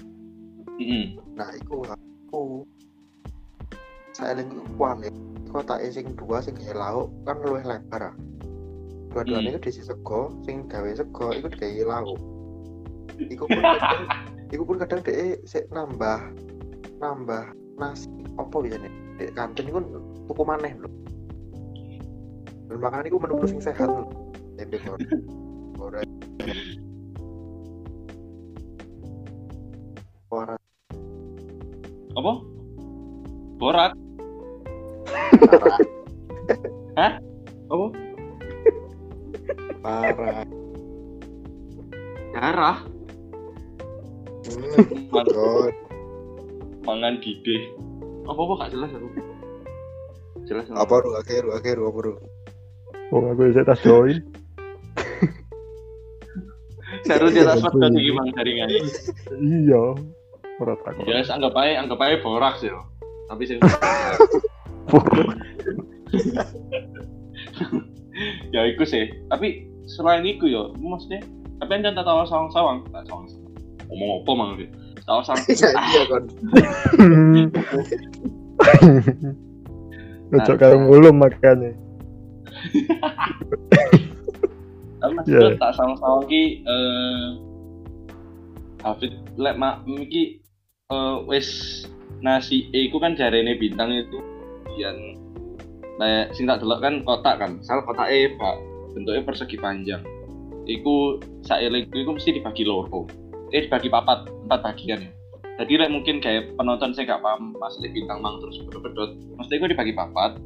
[0.73, 1.21] Mm-mm.
[1.37, 2.65] nah iku aku
[4.13, 5.09] saya lagi kuali
[5.49, 8.15] kotaknya sing dua sing gawe lauk kan luwih lebar ah.
[9.13, 12.21] dua-duanya itu diisi sego sing gawe sego itu digawe lauk.
[13.21, 14.05] Iku pun kadang
[14.53, 16.33] iku pun kadang dek sik nambah
[17.01, 18.89] nambah nasi apa biasanya
[19.21, 19.81] dek kantin iku
[20.29, 20.89] tuku maneh lho.
[22.69, 24.09] Dan makanan iku menu sing sehat lho.
[24.57, 24.77] Tempe
[25.77, 26.09] goreng.
[30.33, 30.57] Wara
[32.13, 32.33] apa?
[33.61, 34.02] Borak
[36.97, 37.15] parah
[37.73, 37.87] apa?
[39.83, 40.45] Parah.
[42.33, 42.79] Darah?
[44.43, 45.75] Hmm, Man- God.
[46.83, 47.71] mangan gede.
[48.27, 49.09] Apa apa gak jelas aku.
[50.43, 52.15] Jelas apa lu akhir akhir apa lu
[53.15, 54.19] oh aku bisa tas joy
[57.07, 58.69] seru dia tas pada gimana jaringan?
[59.39, 59.83] Iya.
[60.59, 62.83] Ora takut ya wes, anggap aja anggap aja borak sih yo.
[63.31, 63.57] tapi sih
[68.55, 69.11] ya iku sih.
[69.31, 71.23] Tapi selain itu yo maksudnya
[71.63, 72.85] tapi kan tak tahu sawang-sawang.
[72.91, 73.27] Tak sawang
[73.93, 74.53] ngomong apa mang
[75.07, 76.25] tahu sawang iya iya kan.
[80.33, 81.77] Ojo karo ngulum makane.
[85.03, 85.51] tapi Iya.
[85.51, 87.27] maksudnya tak sawang-sawang ki eh
[88.83, 90.43] Hafid lek mak iki
[90.91, 91.83] eh wis
[92.23, 94.19] nasi iku kan jarene bintang itu
[94.79, 94.97] yang
[96.01, 97.61] kayak sing tak delok kan kotak kan.
[97.61, 98.57] Misal kotak E pak
[98.93, 100.03] bentuknya persegi panjang.
[100.69, 103.09] Iku saeling iku mesti dibagi loro.
[103.51, 105.13] Eh dibagi papat empat bagian ya.
[105.63, 109.53] Jadi lek mungkin kayak penonton saya gak paham mas lek bintang mang terus bedot-bedot mesti
[109.59, 110.39] iku dibagi papat.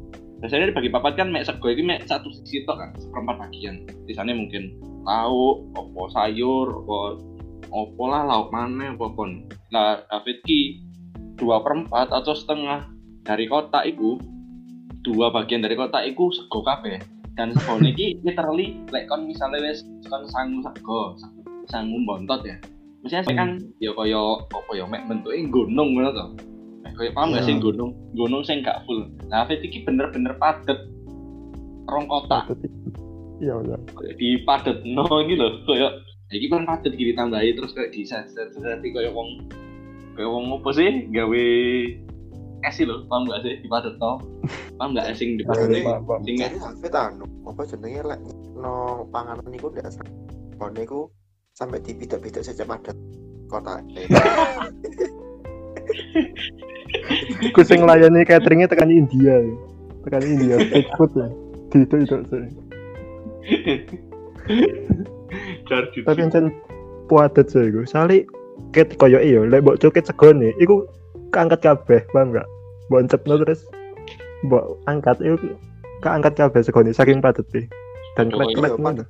[0.43, 3.87] Biasanya dibagi papat kan mek sego iki mek satu sisi tok kan seperempat bagian.
[4.05, 7.23] Di sana mungkin lauk opo sayur opo
[7.71, 9.47] opo lah lauk mana opo pun.
[9.71, 10.83] Nah David ki
[11.37, 12.96] dua perempat atau setengah
[13.27, 14.17] dari kotak itu
[15.03, 17.03] dua bagian dari kotak itu sego kabeh.
[17.35, 21.19] Dan sego niki literally lek kon misalnya wis kon sangu sego
[21.67, 22.57] sangu bontot ya.
[23.03, 23.51] Maksudnya saya kan
[23.83, 26.27] ya kaya apa ya mek bentuknya gunung ngono to.
[26.97, 27.49] Kaya paham gak Ya.
[27.53, 27.93] sih gunung?
[28.17, 29.05] Gunung sing gak full.
[29.29, 30.81] Nah David iki bener-bener padet.
[31.87, 32.51] Rong kotak.
[33.37, 33.77] Iya iya.
[34.17, 35.93] di padet no gitu loh kayak
[36.33, 38.49] iki kan padet gini tambahi terus kayak di set set
[38.81, 39.45] kayak wong
[40.17, 41.45] kayak wong apa sih gawe
[42.67, 44.19] es sih loh paham gak sih di padet no
[44.75, 46.19] paham gak sing di padet Jadi- Pak, Pak.
[46.27, 48.21] sing Hafid anu, apa jenenge lek
[48.59, 49.95] no panganan niku ndak
[50.57, 51.13] Kone iku
[51.53, 52.97] sampai dipidak-pidak saja padat
[53.53, 53.77] kota.
[57.45, 59.37] Iku sing layani cateringnya tekan India.
[59.37, 59.55] ya.
[60.09, 60.57] Tekan India
[60.97, 61.29] food ya.
[61.69, 62.51] Di itu itu sih.
[66.09, 66.49] Tapi encen
[67.07, 67.85] puadet sih iku.
[67.85, 68.25] Soale
[68.73, 70.89] ket koyo iyo lek mbok coket segone iku
[71.37, 72.49] keangkat kabeh, paham gak?
[72.89, 73.61] Mbok encepno terus
[74.47, 75.59] mbok angkat iku
[76.05, 77.49] keangkat kabeh segone saking padet.
[78.17, 79.05] Dan Oh, klek-klek iya, ngono.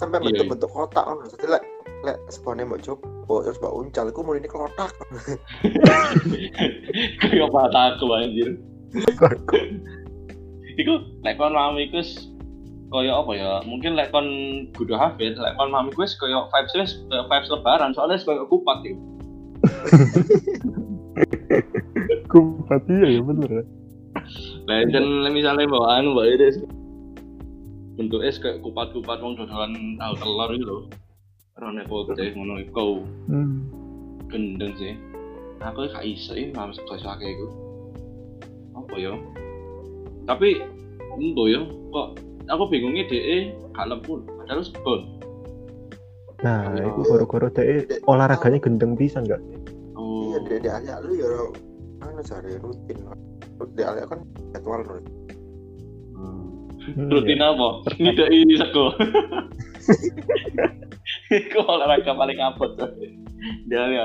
[0.00, 1.28] Sampai Iya, bentuk-bentuk kotak ono.
[1.28, 1.62] Jadi lek
[2.02, 4.92] lek sekone mbok coba terus mbok uncal iku mulai kelotak.
[7.22, 8.56] kayak mata aku anjir
[10.80, 10.92] iku
[11.24, 12.00] lek kon mami iku
[12.92, 14.28] kaya apa ya mungkin lek kon
[14.76, 18.44] kudu hafid lek kon mami wis kaya vibes wis kaya vibes lebaran soalnya wis kaya
[18.48, 19.00] kupat iku
[22.88, 23.64] Iya ya bener ya.
[24.68, 26.62] Lah dan misalnya bawa anu mbak itu
[27.96, 30.82] bentuk es kayak kupat-kupat wong dodolan tahu telur itu loh.
[31.60, 33.68] Rone putih ngono iku Hmm.
[34.32, 34.96] gendeng sih.
[35.60, 37.46] Aku gak iso iki mam sego sake iku.
[38.74, 39.12] Apa ya?
[40.24, 40.64] Tapi
[41.12, 41.60] embo ya
[41.92, 42.16] kok
[42.48, 45.00] aku bingungnya DE gak lempun padahal segon.
[46.42, 46.98] Nah, Oh.
[46.98, 49.38] itu goro-goro deh olahraganya gendeng bisa nggak?
[49.94, 50.34] Oh.
[50.34, 51.30] iya dia dia aja lu ya
[52.02, 52.98] anu cari rutin
[53.78, 54.20] dia aja kan
[54.52, 55.14] jadwal rutin
[56.12, 56.68] Hmm.
[56.82, 57.54] Hmm, rutin ya.
[57.54, 57.68] apa?
[57.94, 58.90] Tidak ini sego.
[61.30, 62.74] Iku olahraga paling abot.
[63.70, 64.02] Dia ya.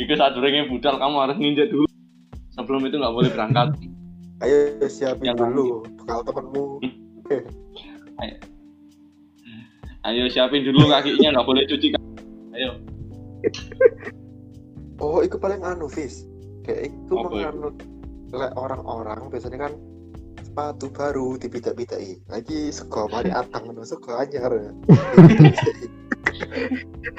[0.00, 1.88] Iku saat durungnya budal kamu harus nginjak dulu.
[2.56, 3.68] Sebelum itu nggak boleh berangkat.
[4.40, 6.80] ayo siapin Jangan dulu bekal temenmu
[10.08, 12.12] Ayo siapin dulu kakinya nggak boleh cuci kaki.
[12.56, 12.70] Ayo.
[15.04, 16.24] oh itu paling anu Fis
[16.70, 17.26] kayak itu itu?
[17.26, 17.74] menganut
[18.30, 19.72] lek orang-orang biasanya kan
[20.38, 24.54] sepatu baru dipidak-pidai lagi sego mari atang no sego anyar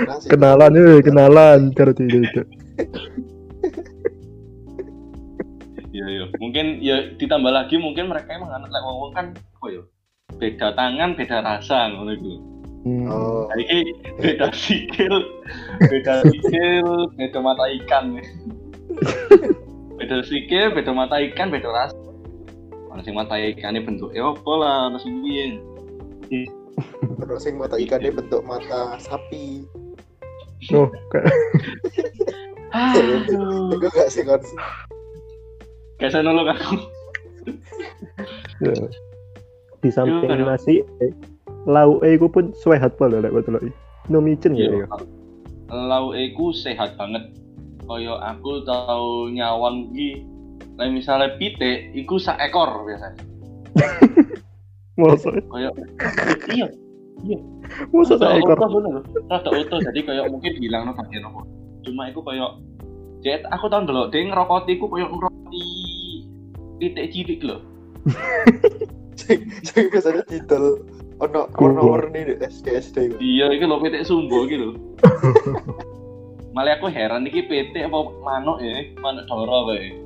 [0.02, 0.28] Nasi.
[0.34, 2.42] Kenalan, eh, kenalan, cara tidak itu.
[5.92, 6.26] Iya iya.
[6.40, 9.84] Mungkin ya ditambah lagi mungkin mereka emang anak lek wong kan apa ya?
[10.40, 12.34] Beda tangan, beda rasa ngono iku.
[12.82, 13.06] Hmm.
[13.14, 15.22] oh Nah, ini beda sikil,
[15.86, 18.18] beda sikil, beda mata ikan.
[20.00, 21.98] beda sikil, beda mata ikan, beda rasa.
[22.92, 25.46] Mana sing mata ikannya bentuknya apa lah, terus piye?
[27.22, 29.68] terus sing mata ikannya bentuk mata sapi
[30.70, 31.26] Oh, kayak
[32.72, 34.40] Aduh, itu gak sih kan
[35.98, 36.76] kayak saya nolong aku.
[38.64, 38.74] ya.
[39.82, 41.12] di samping nasi, eh,
[41.66, 43.74] lauk eh, iku pun sehat pula lek betul lagi.
[44.08, 44.70] No micin ya.
[44.70, 44.86] Iya.
[45.74, 47.34] Lau iku sehat banget.
[47.92, 50.24] Kaya aku tau nyawang ki,
[50.80, 53.20] lah misalnya pitik, iku sak ekor biasanya.
[55.00, 55.72] Masa, Kaya
[56.56, 56.68] iya,
[57.92, 58.56] masa tak ekor.
[59.28, 61.42] Rada utuh jadi kayak mungkin hilang no bagian apa.
[61.84, 62.60] Cuma iku kayak
[63.22, 65.66] Jet, aku tau ndelok dia ngerokoti iku kayak ngerokoti
[66.82, 67.58] titik cilik lho.
[69.22, 70.82] sing sing biasanya titel
[71.22, 74.70] ono ono warni di SD SD Iya, iki lho pitik sumbo iki lho.
[76.52, 79.88] Malah aku heran iki pitik apa manuk ya, manuk doro kae.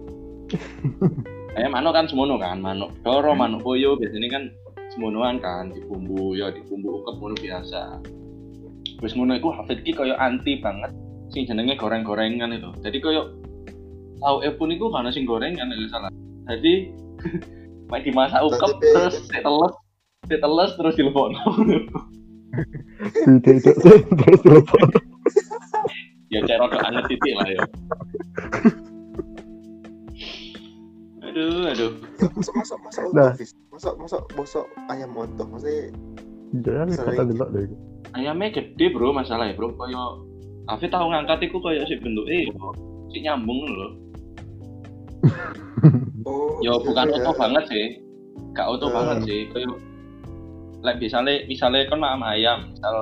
[1.56, 4.44] Eh manuk kan semono kan, manuk doro, manuk boyo biasanya kan
[4.92, 8.04] semonoan kan dibumbu ya dibumbu ukep ngono biasa.
[9.00, 10.92] Wis ngono iku Hafid ki koyo anti banget
[11.32, 12.70] sing jenenge goreng-gorengan itu.
[12.84, 13.40] Jadi koyo
[14.20, 16.12] tau e pun iku kan sing gorengan nek salah.
[16.52, 16.92] Jadi
[17.90, 19.74] mek dimasak ukep terus diteles
[20.28, 21.40] diteles terus dilebokno.
[22.96, 24.88] Tidak, tidak, terus telepon.
[26.28, 27.62] Ya cek rada anget titik lah ya.
[31.22, 31.92] aduh, aduh.
[32.36, 33.32] masuk masuk masuk Nah.
[33.72, 35.92] masuk masuk masuk ayam otoh maksudnya
[36.56, 37.68] Jangan kata delok deh.
[38.16, 39.76] Ayamnya gede bro masalah ya bro.
[39.76, 40.24] Kayak
[40.66, 42.48] Afi tahu ngangkat iku kayak si bentuk eh
[43.12, 43.92] si nyambung loh.
[46.30, 47.16] oh Ya iya, bukan iya.
[47.20, 47.86] utuh banget sih.
[48.56, 48.96] Gak utuh Hmm.
[48.96, 49.40] banget sih.
[49.52, 49.68] Kayak
[50.80, 52.96] like misalnya misalnya kan makan ayam, misal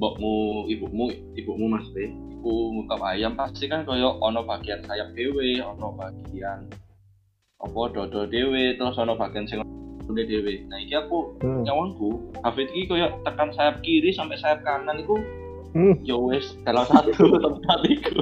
[0.00, 2.08] mbokmu, ibumu, ibumu mas deh,
[2.42, 6.66] ibu ngukap ayam pasti kan kayak ono bagian sayap dewe, ono bagian
[7.56, 9.62] apa dodo dewe, terus ono bagian sing
[10.02, 10.66] udah dewe.
[10.66, 11.62] Nah iki aku Hmm.
[11.62, 15.14] nyawangku, Hafid iki kayak tekan sayap kiri sampai sayap kanan itu
[15.70, 15.94] Hmm.
[16.02, 17.14] ya wes dalam satu
[17.46, 18.18] tempat itu.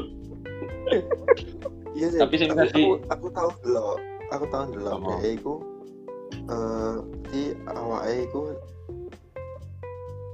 [1.90, 3.80] iya sih Tapi sing aku, tadi- aku, aku tahu dulu
[4.28, 5.10] aku tahu dulu Apa?
[5.16, 5.54] dia iku
[6.30, 6.94] eh
[7.26, 8.40] di awake iku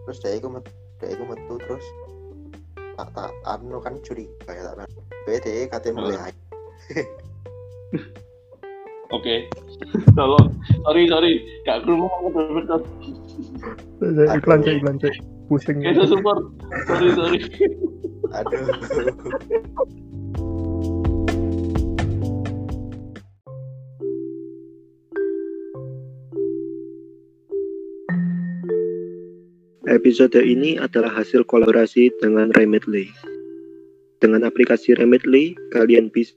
[0.03, 0.51] terus dia iku
[0.99, 1.85] dia iku metu terus
[2.97, 4.89] tak tak anu kan curiga ya tak
[5.29, 6.01] BD katanya Hmm.
[6.01, 6.33] mulai
[9.15, 9.47] Oke,
[10.19, 10.51] tolong,
[10.83, 12.83] sorry sorry, gak kerumuh betul-betul.
[14.03, 15.15] Saya iklan, saya iklan, saya
[15.47, 15.79] pusing.
[15.79, 16.43] Kita support,
[16.91, 17.38] sorry sorry.
[18.35, 18.67] aduh
[29.87, 33.07] Episode ini adalah hasil kolaborasi dengan Remitly.
[34.19, 36.35] Dengan aplikasi Remitly, kalian bisa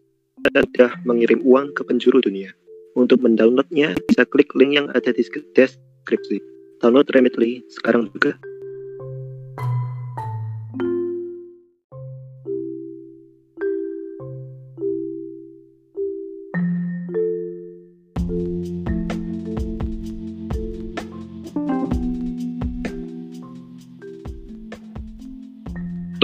[0.53, 2.53] mudah mengirim uang ke penjuru dunia.
[2.93, 5.25] Untuk mendownloadnya, bisa klik link yang ada di
[5.57, 6.37] deskripsi.
[6.77, 8.37] Download Remitly sekarang juga.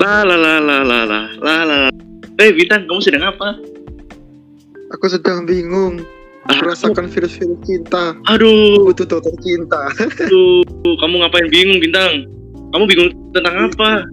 [0.06, 1.78] La la la la la la la la.
[2.38, 3.58] Eh Bintang, kamu sedang apa?
[4.94, 6.06] aku sedang bingung
[6.46, 9.90] merasakan virus-virus cinta Aduh, butuh dokter cinta
[10.22, 10.62] aduh,
[11.02, 12.30] kamu ngapain bingung bintang?
[12.70, 14.06] Kamu bingung tentang apa?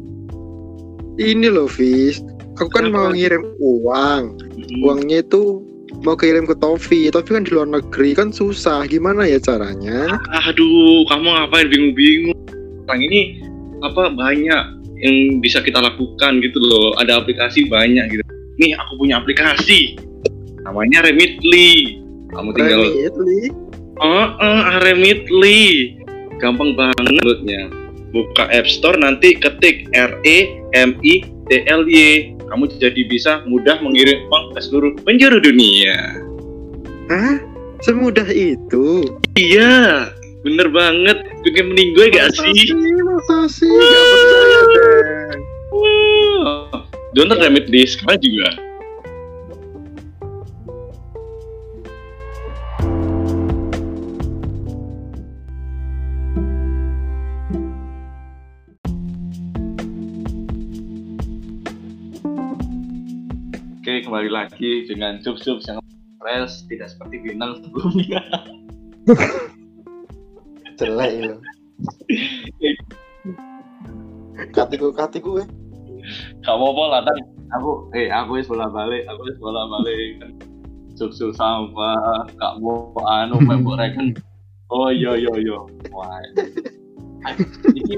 [1.20, 2.24] ini loh Fis
[2.56, 2.96] aku kan Kenapa?
[2.96, 4.22] mau ngirim uang
[4.62, 5.60] Hmm, uangnya itu
[6.00, 10.16] mau kirim ke Tofi tapi kan di luar negeri kan susah gimana ya caranya
[10.48, 12.38] Aduh, kamu ngapain bingung-bingung?
[12.88, 13.20] Sekarang ini
[13.84, 14.64] apa banyak
[15.02, 16.94] yang bisa kita lakukan gitu loh.
[16.96, 18.22] Ada aplikasi banyak gitu.
[18.62, 19.98] Nih aku punya aplikasi,
[20.62, 21.98] namanya Remitly.
[22.32, 23.52] Kamu tinggal Remitly
[24.02, 25.94] Oh, oh, Remitly.
[26.40, 27.70] Gampang banget downloadnya.
[28.12, 32.34] Buka App Store nanti ketik R E M I T L Y.
[32.50, 36.20] Kamu jadi bisa mudah mengirim uang ke seluruh penjuru dunia.
[37.08, 37.40] Hah?
[37.82, 39.02] Semudah itu?
[39.34, 40.06] Iya,
[40.42, 41.18] bener banget.
[41.46, 42.74] Bikin meninggoy gak Masa sih?
[42.74, 43.70] Masa sih?
[43.70, 45.40] Gak percaya deh.
[45.72, 46.82] Wah,
[47.14, 48.50] Download Remitly sekarang juga.
[63.82, 65.82] Oke, kembali lagi dengan jokes-jokes yang
[66.22, 68.22] fresh, tidak seperti bintang sebelumnya.
[70.82, 71.36] Jelek itu.
[74.50, 75.48] Katiku, katiku eh.
[76.42, 77.18] Gak apa-apa lah, Dan.
[77.54, 80.18] Aku, eh, aku bola balik, aku bola balik.
[80.18, 80.30] Kan
[81.34, 84.18] sampah, gak mau anu, mau reken.
[84.72, 85.58] Oh iya iya iya.
[85.94, 86.18] Wah.
[87.70, 87.96] Iki,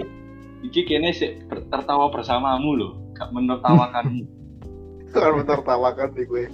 [0.68, 1.40] iki kene sih
[1.72, 4.24] tertawa bersamamu loh, gak menertawakanmu.
[5.14, 6.44] Kan menertawakan nih gue.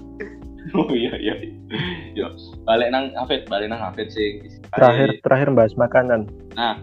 [0.77, 1.35] Oh iya iya.
[2.13, 2.29] Yo,
[2.69, 4.45] balik nang Hafid, balik nang Hafid sing
[4.77, 6.29] Terakhir terakhir bahas makanan.
[6.53, 6.77] Nah,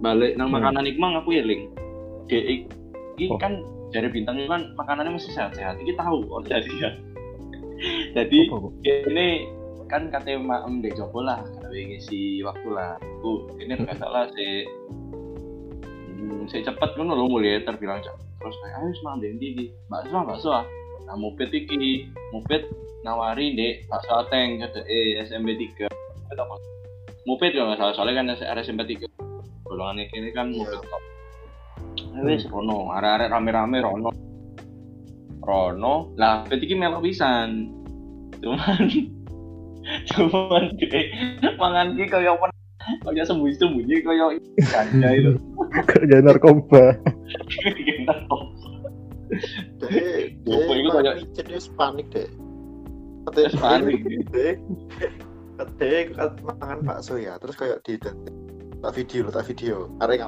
[0.00, 0.56] balik nang Hmm.
[0.62, 1.68] makanan iku mang aku eling.
[2.26, 3.36] Ge iki Oh.
[3.38, 3.60] kan
[3.92, 5.78] dari bintang itu kan makanannya masih sehat-sehat.
[5.78, 6.90] Iki tahu oh jadi ya.
[8.16, 8.70] Jadi kok?
[8.86, 9.50] ini
[9.90, 12.96] kan katanya maem dek Joko lah, kalau ngisi waktu lah.
[13.20, 14.64] Aku ini nggak salah si
[16.08, 18.24] hmm, si cepet kan lo mulai terbilang cepet.
[18.40, 20.64] Terus kayak ayo semang dek di bakso bakso ah.
[21.04, 22.64] Nah mupet iki mupet
[23.04, 26.54] nawari dek bakso ateng kata eh SMB 3 Mupet apa?
[27.24, 28.26] Mupet kalau nggak salah soalnya kan
[28.56, 29.04] SMB 3
[29.64, 30.60] golongan ini kan Iya.
[30.60, 31.02] mupet top.
[32.14, 34.10] Eh, Wis rono, arek-arek rame-rame rono.
[35.42, 37.68] Rono, lah bet iki melok pisan.
[38.40, 38.80] Cuman
[40.12, 41.06] cuman dek
[41.58, 42.48] mangan ki kaya apa
[43.04, 44.24] kaya sembunyi-sembunyi kaya
[44.72, 45.32] ganja itu.
[45.84, 46.96] Kerja narkoba.
[47.84, 48.14] Kita
[49.80, 52.28] Deh, deh, itu micet dia panik deh.
[53.32, 54.00] Wis panik.
[54.30, 54.54] Deh,
[55.80, 60.20] deh, kan makan bakso ya, terus kayak di tak video, tak video, arek.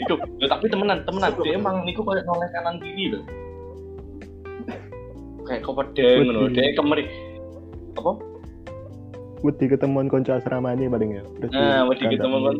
[0.00, 1.32] Iku, lho, tapi temenan, temenan.
[1.40, 3.24] Dia emang niku kayak noleh kanan kiri loh.
[5.48, 6.56] Kayak kopedeng ngono, Wedi.
[6.56, 7.04] dia kemeri.
[7.96, 8.12] Apa?
[9.40, 11.24] Wedi ketemuan konco asramane paling ya.
[11.52, 12.28] Nah, wedi dikandang.
[12.28, 12.56] ketemu kan.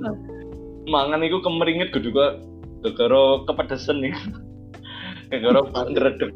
[0.88, 2.32] Mangan iku kemeringet kudu kok
[2.82, 4.14] gara kepedesan nih.
[5.30, 6.32] Gara ndredeg.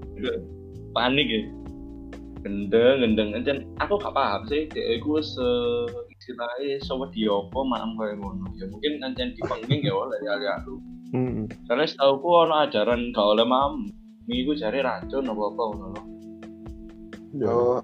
[0.95, 1.41] Panik ya.
[2.45, 3.29] Gendeng, gendeng.
[3.33, 8.15] Encen aku gak paham sih, dia iku wis eh, istilahnya sopo di apa maem kaya
[8.21, 8.53] ngono.
[8.61, 10.77] Ya mungkin encen dipenging ya oleh ali aku.
[11.17, 11.47] Mm-mm.
[11.65, 13.89] Karena setahu ku ono ajaran gak oleh maem.
[14.29, 16.01] Minggu cari racun apa apa ngono.
[17.35, 17.49] Ya.
[17.51, 17.81] Oh,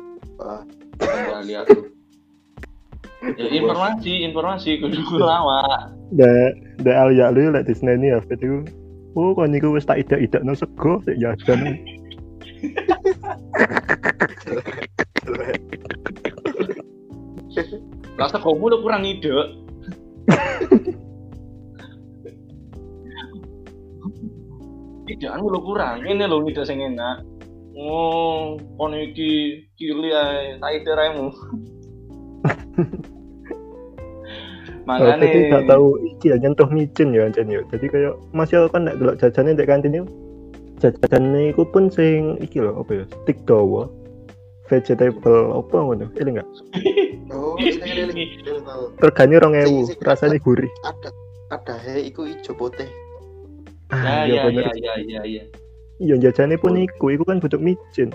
[1.36, 1.99] Ali aku.
[3.20, 5.92] Ya, informasi, informasi kudu lama.
[6.16, 8.64] Da da al ya lu lek disneni ya fit iku.
[9.12, 11.76] Oh, kon niku wis tak idak-idakno sego sik jajan.
[18.16, 19.36] Rasa kamu lo kurang ide.
[25.12, 26.08] Idaan lo kurang.
[26.08, 27.20] Ini lo ide sing enak.
[27.76, 31.28] Oh, kon iki cili ae, tak ide raimu.
[34.90, 37.62] Kalau Makane tadi gak tahu iki ya nyentuh micin ya ancen ya.
[37.70, 40.06] Jadi kayak masih kan nek delok jajane ndek kantin itu
[40.82, 43.04] jajane iku pun sing iki lho apa ya?
[43.22, 43.86] Stick dawa.
[44.66, 46.06] Vegetable apa ngono?
[46.18, 46.48] Ini enggak?
[47.34, 48.38] oh, ini.
[48.98, 50.70] Regane Sing- 2000, sing rasanya gurih.
[50.86, 51.10] Ada,
[51.54, 52.86] ada he, iku ijo putih.
[53.90, 54.64] Ah, ya iya bener.
[54.78, 55.44] ya ya ya ya.
[55.98, 58.14] Iya jajane pun iku, iku kan butuh micin.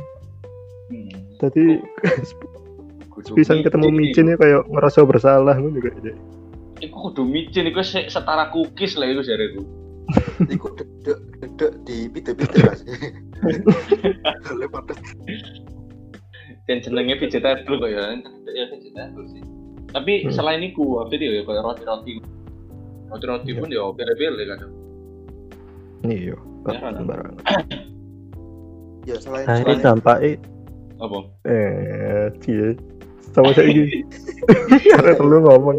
[0.88, 1.12] Hmm.
[1.44, 1.84] Jadi
[3.12, 5.92] Kudu pisan ketemu micin ya kayak ngerasa bersalah ngono juga.
[6.78, 9.62] Iku kudu micin iku se- setara cookies lah iku jareku.
[10.48, 12.82] Iku dedek dedek di pite-pite mas.
[16.66, 18.04] Dan jenenge vegetable kok ya
[18.48, 19.42] ya vegetable sih
[19.88, 20.34] tapi Hmm.
[20.34, 22.12] selain itu apa itu ya kayak roti roti
[23.08, 23.60] roti roti Iya.
[23.62, 24.72] pun ya beda-beda kadang
[26.04, 26.94] Iya, Ya, kan?
[26.96, 27.36] sembarangan.
[29.06, 30.32] ya selain Akhirnya selain dampaknya
[30.96, 32.74] apa eh cie
[33.30, 34.02] sama saya ini
[34.98, 35.78] ada perlu ngomong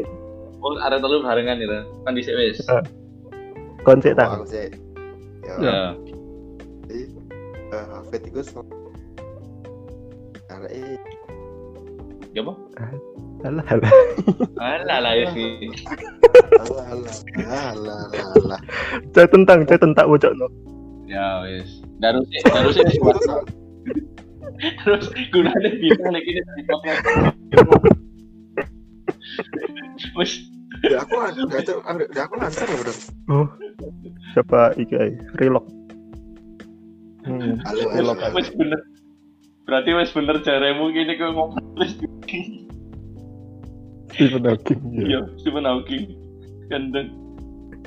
[0.66, 1.78] Oh, ada telu barengan itu.
[2.02, 2.58] Kan di wis.
[2.66, 2.82] Ah.
[3.86, 4.66] konsep Oh, tak aku sih
[5.46, 5.78] ya Ya.
[6.90, 7.06] eh,
[7.70, 8.66] Hafid sel-
[10.50, 10.98] karena eh
[12.34, 12.52] Ya apa?
[13.46, 13.92] alah alah
[14.58, 15.70] Alah lah ya sih.
[16.58, 17.14] alah alah
[17.46, 18.60] alah alah
[19.14, 20.50] saya tentang saya tentang bocok no
[21.06, 21.78] Ya wis.
[22.02, 23.22] Daru sih, daru sih wis kuat.
[24.82, 27.06] Terus gunanya bintang lagi ini di podcast.
[30.84, 31.80] Ya aku nggak tahu
[32.12, 32.96] ya aku lancar loh bener
[33.32, 33.46] oh
[34.36, 35.10] siapa iki ay
[35.40, 35.64] relok
[37.24, 37.56] hmm.
[37.64, 38.80] halo halo halo wis bener.
[39.66, 41.92] Berarti wis bener jaremu gini kok ngomong terus.
[44.14, 46.04] Stephen Hawking ya Iya, Stephen Hawking.
[46.70, 47.08] Gandeng.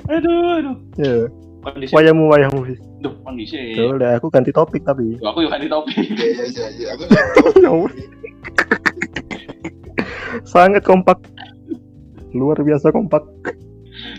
[0.08, 0.76] Aduh, aduh.
[1.00, 1.14] ya
[1.60, 1.92] Kondisi.
[1.92, 2.80] wayangmu wayangmu Fis.
[3.00, 3.76] Duh, kondisi.
[3.76, 5.96] Tuh, udah aku ganti topik tapi Duh, Aku di topik.
[5.96, 7.02] iya iya iya iya aku
[7.60, 7.72] Ya
[10.46, 11.18] sangat kompak
[12.32, 13.24] luar biasa kompak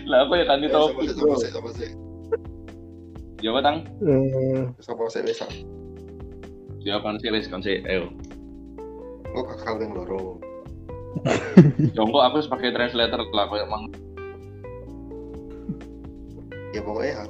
[0.06, 1.08] Lah aku ya kan di sama topik.
[1.08, 1.90] sih sama sih sama sih
[3.42, 3.76] apa tang?
[4.06, 5.20] Eh, sama sih
[6.82, 7.86] Ya kan sih kan.
[7.86, 8.10] Ayo.
[9.32, 10.36] lo kakak yang loro
[11.96, 13.88] Jongko aku harus pakai translator lah kayak emang
[16.72, 17.24] ya pokoknya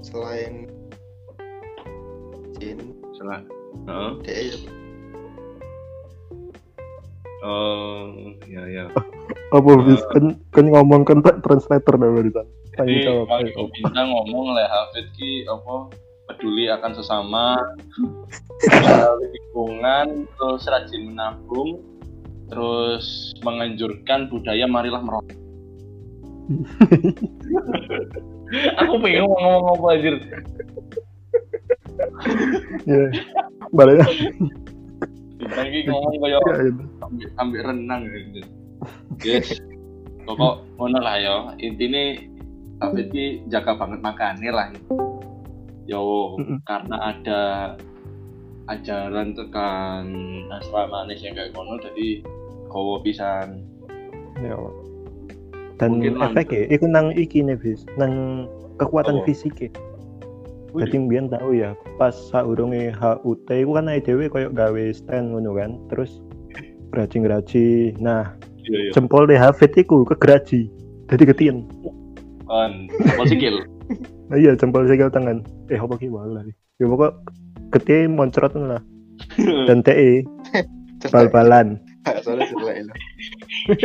[0.00, 0.68] selain
[2.58, 2.78] Jin
[3.16, 3.40] salah.
[3.86, 4.10] Heeh.
[4.24, 4.34] dia
[7.42, 8.10] Oh,
[8.50, 8.84] ya ya.
[9.56, 12.44] apa Fis kan kan ngomong kan tak translator dah barusan
[12.76, 15.88] tanya Jadi Pak Iko Bintang ngomong lah Hafid ki apa
[16.28, 17.56] peduli akan sesama,
[19.32, 21.80] lingkungan, terus rajin menabung,
[22.52, 25.32] terus menganjurkan budaya marilah merokok.
[28.84, 30.20] Aku pengen ngomong apa anjir.
[32.88, 33.04] ya
[33.74, 34.00] balik
[35.68, 36.72] ki ngomong kayak ya.
[37.08, 38.40] Ambil, ambil renang gitu.
[39.24, 39.58] Yes.
[40.28, 41.34] Pokok ngono lah ya.
[41.58, 42.28] Intine
[42.78, 44.68] Hafid ki jaga banget makannya lah.
[45.88, 46.60] Yo, Mm-mm.
[46.68, 47.40] karena ada
[48.68, 50.04] ajaran tekan
[50.52, 52.20] asrama yang kayak ngono jadi
[52.68, 53.64] kowo pisan.
[54.38, 54.54] ya
[55.78, 58.44] dan Mungkin efeknya itu nang iki nih Fis nang
[58.82, 59.26] kekuatan Apa?
[59.30, 59.70] fisik
[60.76, 65.80] Jadi mbiyen tahu ya, pas saurunge HUT iku kan dhewe koyo gawe stand ngono kan.
[65.88, 66.20] Terus
[66.90, 67.96] graji-graji.
[68.00, 68.32] Nah,
[68.64, 68.92] iya iya.
[68.96, 70.68] jempol deh Hafid iku kegeraji.
[71.08, 71.64] Jadi ketien.
[72.48, 73.64] Kan, apa sikil?
[74.28, 75.44] Nah, iya jempol sikil tangan.
[75.72, 76.44] Eh apa ki wae lah.
[76.80, 77.12] Ya pokok
[77.76, 78.80] gede moncrot lah.
[79.68, 80.24] Dan TE
[81.10, 81.78] bal-balan.
[82.24, 82.92] soalnya setelah itu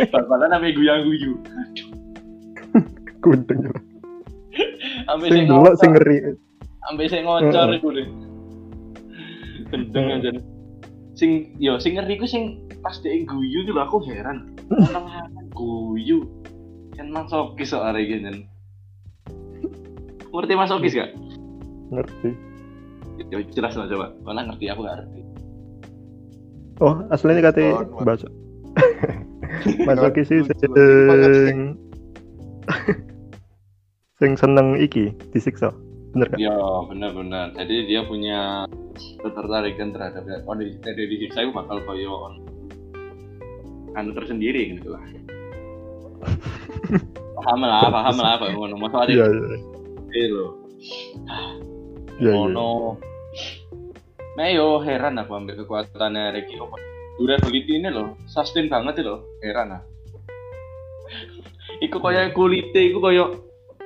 [0.08, 1.36] Bal-balan ame guyang-guyu.
[3.20, 3.68] Gunting.
[5.10, 6.18] Ame Sing sing delok sing ngeri.
[6.88, 8.08] ame sing ngocor iku deh.
[9.68, 10.30] Gendeng aja.
[11.14, 14.50] Sing yo sing ngeri ku sing pas dhek guyu tuh aku heran.
[14.70, 15.06] Orang
[15.58, 16.26] guyu.
[16.98, 18.46] Kan masokis soal hari gini.
[20.34, 21.10] Ngerti masokis gak?
[21.94, 22.30] Ngerti.
[23.30, 24.10] Ya jelas lah coba.
[24.26, 25.20] Mana ngerti aku gak ngerti.
[26.82, 28.02] Oh, aslinya Oh.
[29.86, 30.66] Masuk sih Lucu
[31.06, 31.46] banget sih.
[31.46, 31.58] sing
[34.18, 35.70] sing seneng iki disiksa.
[36.14, 36.38] Bener kan?
[36.38, 36.54] Ya
[36.86, 37.46] benar-benar.
[37.58, 42.30] Jadi dia punya ketertarikan terhadap oh di dari di saya bakal koyo
[43.98, 45.02] anu tersendiri gitu lah.
[47.42, 48.78] paham lah, paham lah apa ngono.
[48.78, 49.58] Masa ada Iya, iya.
[50.14, 50.52] itu loh.
[52.22, 52.32] Iya, iya.
[52.38, 52.70] Ngono.
[54.38, 56.78] Nah yo heran aku ambil kekuatannya Reki Opa.
[57.14, 59.22] Durability ini loh, sustain banget loh.
[59.42, 59.82] Heran ah.
[61.82, 63.24] Iku koyo kulitnya, iku koyo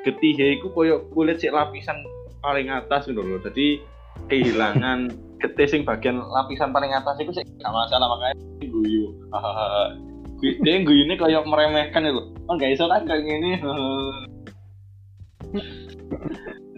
[0.05, 2.01] getihe, iku koyo kulit sih lapisan
[2.43, 3.41] paling atas gitu loh.
[3.43, 3.83] Jadi
[4.29, 5.11] kehilangan
[5.43, 8.35] getih sing bagian lapisan paling atas itu sih gak masalah makanya
[8.67, 9.15] guyu.
[9.31, 9.95] Hahaha.
[10.39, 12.23] Guyu- Dia guyune kayak meremehkan itu.
[12.47, 13.59] Oh gak iso kan kayak gini.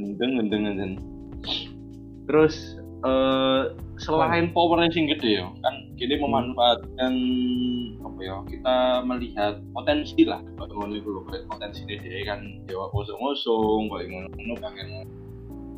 [0.01, 0.93] Gendeng, gendeng, gendeng.
[2.25, 3.63] Terus eh
[4.01, 7.13] selain power yang gede ya, kan kita memanfaatkan
[8.01, 8.37] apa ya?
[8.49, 15.05] Kita melihat potensi lah, kalau ngono kayak potensi dia kan dewa kosong-kosong, kayak ngono kangen.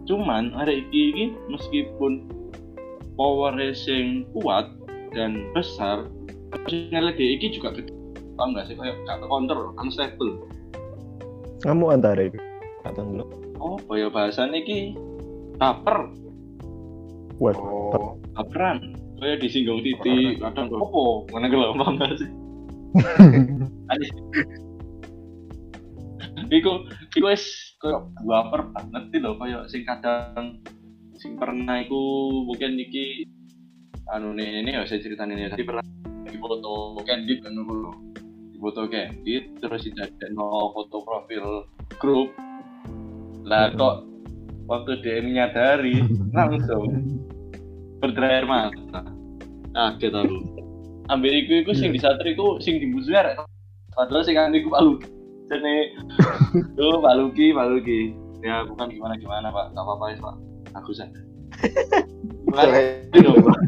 [0.07, 2.27] Cuman ada iki iki meskipun
[3.15, 4.67] power sing kuat
[5.15, 6.09] dan besar,
[6.67, 7.93] sinyal dia iki juga gede.
[8.35, 10.49] Paham nggak sih kayak gak kontrol, unstable.
[11.63, 12.41] Kamu antara itu.
[12.83, 13.25] Atau dulu.
[13.63, 14.99] Oh, ya bahasannya iki
[15.63, 16.11] baper,
[17.39, 17.63] Waduh.
[17.95, 18.99] oh baperan.
[19.23, 21.47] Kayak disinggung titik, kadang kok opo, mana
[21.95, 22.31] nggak sih?
[26.53, 26.85] Iku,
[27.17, 30.61] iku wis koyo baper banget sih loh, koyo sing kadang
[31.17, 33.25] sing pernah iku mungkin iki
[34.13, 35.81] anu nih ini ya saya ceritain ini tadi pernah
[36.29, 37.93] di foto candid kan dulu
[38.53, 41.65] di foto candid terus tidak no foto profil
[41.97, 42.29] grup.
[43.49, 43.79] Lah Hmm.
[43.81, 43.97] kok
[44.69, 46.05] waktu dia menyadari
[46.37, 46.85] langsung
[48.05, 49.01] berderair mata
[49.73, 50.37] kaget aku.
[51.09, 51.97] Ambil iku iku sing Hmm.
[51.97, 53.41] di satri iku sing di musuh arek
[53.97, 55.22] padahal sing kan iku Pak Luki
[55.53, 55.77] jadi
[56.81, 58.01] tuh Pak Luki Pak Luki.
[58.41, 59.77] Ya bukan gimana gimana Pak?
[59.77, 60.37] Gak apa-apa ya Pak.
[60.81, 60.91] Aku
[63.45, 63.59] Pak.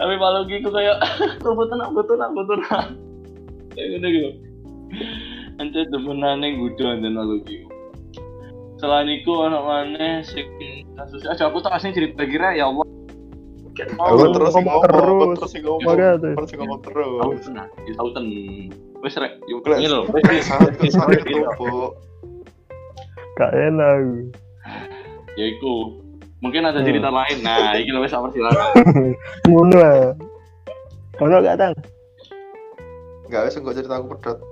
[0.00, 0.96] tapi Pak Luki itu kayak
[1.44, 2.88] aku tenang aku tenang aku tenang
[3.76, 4.30] kayak gitu gitu.
[5.60, 5.80] Ente
[6.48, 7.56] yang gudo anjen Pak Luki.
[8.80, 10.48] Selain itu anak mana sing
[10.96, 12.88] kasus aja aku tak asing cerita kira ya Allah
[13.70, 15.38] Aku Oh, terus ngomong ngomong, aku terus.
[15.38, 16.32] terus ngomong, Makanya tuh.
[16.34, 17.20] terus ngomong terus.
[17.40, 18.26] Sauten nah, di Sauten.
[19.00, 20.04] Wes rek, yuk Kelas- ini loh.
[20.42, 21.90] Saat saat kerupuk.
[23.34, 23.98] Gak enak.
[25.34, 25.96] Ya iku.
[26.40, 26.88] Mungkin ada Hmm.
[26.88, 27.36] cerita lain.
[27.40, 28.68] Nah, iki lho wes apa silakan.
[29.48, 30.12] Ngono ah.
[31.18, 31.72] Ono gak tang?
[33.24, 34.38] Enggak wis enggak cerita aku pedot.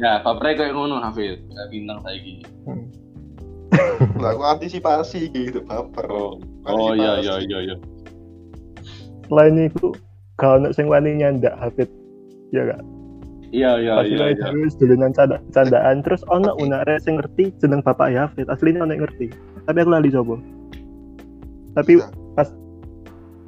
[0.00, 1.44] Ya, papre kayak ngono Hafid.
[1.44, 2.40] Kayak bintang saiki.
[4.22, 6.06] Lah aku antisipasi gitu, baper.
[6.10, 6.36] Oh.
[6.68, 7.76] Oh iya iya iya iya.
[9.26, 9.94] Selain itu
[10.36, 11.88] gak ono sing wani nyandak Hafid.
[12.50, 12.82] Ya gak?
[13.50, 14.26] Iya iya Pasti iya.
[14.30, 14.44] iya.
[14.46, 18.46] terus dolanan canda candaan terus ono unare sing ngerti jeneng bapak Hafid.
[18.46, 19.32] Aslinya ono ngerti.
[19.66, 20.36] Tapi aku lali coba.
[21.78, 21.92] Tapi
[22.34, 22.48] pas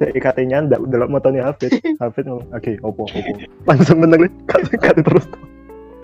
[0.01, 3.31] DIKT nyandak dalam motone Hafid, Hafid ngomong, "Oke, opo opo."
[3.69, 5.25] Langsung meneng kate kate terus.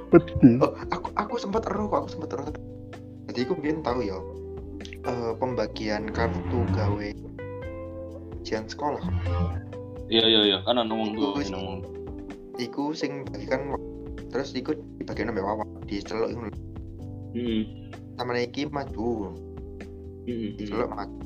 [0.09, 2.49] Oh, aku aku sempat ero, kok, aku sempat ero.
[3.29, 4.17] Jadi aku mungkin tahu ya.
[4.99, 7.07] eh, pembagian kartu gawe
[8.41, 8.99] ujian sekolah.
[10.09, 10.57] Iya iya iya.
[10.65, 11.51] Kan ngomong tuh, Wis.
[11.53, 11.81] ana ngomong.
[12.59, 13.75] Iku sing bagikan
[14.29, 16.41] terus iku dibagikan sampai wawa diceluk iku
[17.33, 17.61] Heeh.
[18.17, 19.33] sama iki maju
[20.29, 20.53] Heeh.
[20.57, 21.17] diceluk maju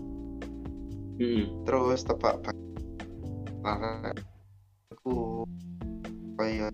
[1.20, 1.44] Heeh.
[1.68, 2.40] terus tebak
[3.64, 4.12] Lah,
[4.92, 5.48] aku
[6.36, 6.68] kaya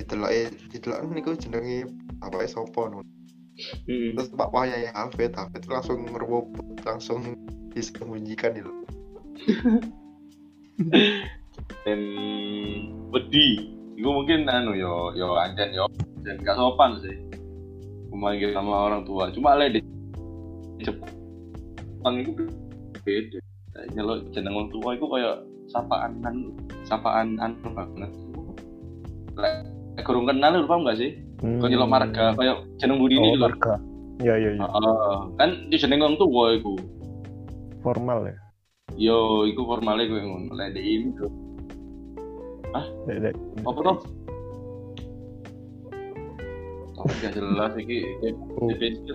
[0.00, 1.84] dideloke didelok niku jenenge
[2.24, 3.04] bapake sapa no.
[3.56, 4.12] Heeh.
[4.12, 7.36] terus tebak wayahe Hafid Hafid langsung ngerwobot langsung
[7.72, 8.72] disembunyikan itu
[11.88, 12.00] Dan
[13.10, 13.72] wedi.
[13.96, 15.88] Iku mungkin anu yo yo anjen yo
[16.20, 17.16] dan gak sopan sih.
[18.12, 19.32] Memanggil sama orang tua.
[19.32, 19.80] Cuma le di
[20.84, 22.44] Jepang itu
[23.00, 23.40] beda.
[23.96, 25.36] Nyelok jeneng orang tua itu kayak
[25.72, 26.52] sapaan anu,
[26.84, 28.12] sapaan anu banget.
[29.36, 29.54] Lek
[30.04, 31.16] kurang kenal lu paham gak sih?
[31.36, 31.60] Hmm.
[31.60, 33.44] Kau nyelok marga kayak jeneng budi Oh, ini lho.
[33.44, 33.74] marga.
[34.18, 34.64] Ya ya ya.
[34.64, 35.16] Heeh.
[35.36, 36.74] kan di jeneng orang tua iku.
[37.84, 38.36] Formal ya.
[38.96, 40.56] Yo, iku formalnya gue ngono.
[40.56, 41.28] Lek di ini tuh.
[43.04, 43.34] Dek, dek.
[43.62, 43.98] Apa toh?
[46.96, 47.98] Oh, gak jelas iki.
[48.56, 48.68] Oh.
[48.72, 49.12] Definisi.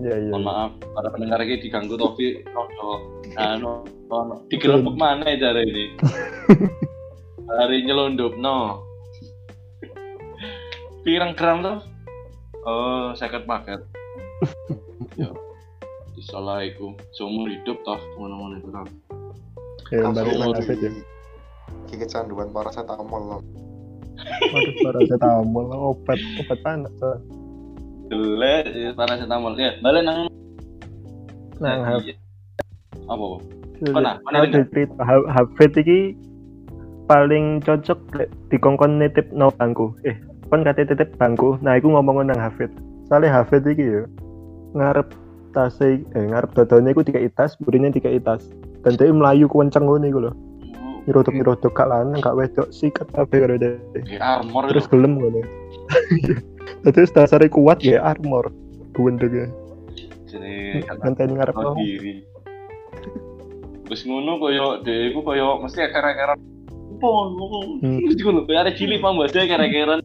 [0.00, 0.32] Ya ya.
[0.32, 3.20] Mohon maaf, para pendengar ini diganggu Tofi Rodo.
[3.60, 3.84] No.
[4.50, 5.92] Digerebek mana ya cara ini?
[7.60, 8.80] Hari nyelundup, no.
[11.00, 11.78] Pirang gram tuh?
[12.62, 13.80] Oh, second market.
[15.20, 15.32] ya.
[16.12, 16.92] Assalamualaikum.
[17.10, 18.84] Seumur hidup toh, mana-mana itu toh.
[19.90, 20.90] Ya balik nang lagi Hafid ya.
[21.90, 23.42] ki kecanduan paracetamol loh
[24.22, 26.94] Waduh, paracetamol obat obat panas.
[27.02, 27.18] ah.
[28.06, 29.58] Jelek, ya, paracetamol.
[29.58, 30.30] Ya, balik nang
[31.58, 32.14] Nang Iya.
[33.08, 33.18] Apa?
[33.18, 33.36] Apa?
[33.80, 33.90] Hafid.
[33.90, 34.12] Mana?
[34.22, 34.68] Mana Aku dengar?
[34.70, 36.00] cerita Ha- Hafid iki
[37.08, 39.90] paling cocok lek dikongkon nitip no bangku.
[40.06, 40.14] Eh,
[40.50, 41.56] kon kate titip bangku.
[41.62, 42.68] Nah, iku ngomong nang Hafid.
[43.06, 44.02] Soale Hafid iki yo
[44.74, 45.14] ngarep
[45.50, 48.42] tas eh ngarep dodone iku dikai tas, burine dikai tas.
[48.82, 50.32] Dan dia melayu kenceng ngono iku lho.
[51.08, 53.80] Nyerodok-nyerodok gak lanang, gak wedok sikat kabeh karo dia.
[54.04, 55.40] Ya, armor Terus gelem ngono.
[56.94, 58.52] Terus dasarnya kuat ya armor.
[58.92, 59.48] Gendengnya.
[60.28, 61.80] Jadi, Ngenteni ngarep tahu no.
[61.80, 62.14] diri.
[63.88, 66.36] Terus ngono koyo dhewe iku koyo mesti kere-kere
[67.00, 67.80] pon ngono.
[67.80, 67.98] Hmm.
[68.46, 69.99] Koyo arek cilik paham sih kere-kere.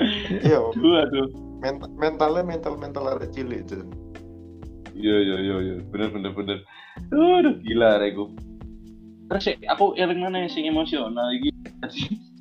[0.46, 1.26] iya Aduh aduh.
[1.62, 3.88] mental mentalnya mental mental arek cilik Jen.
[4.94, 5.74] Iya iya iya iya.
[5.88, 6.58] Bener bener bener.
[7.10, 8.30] Aduh gila iku.
[9.30, 11.50] Terus aku eling mana sing emosional iki.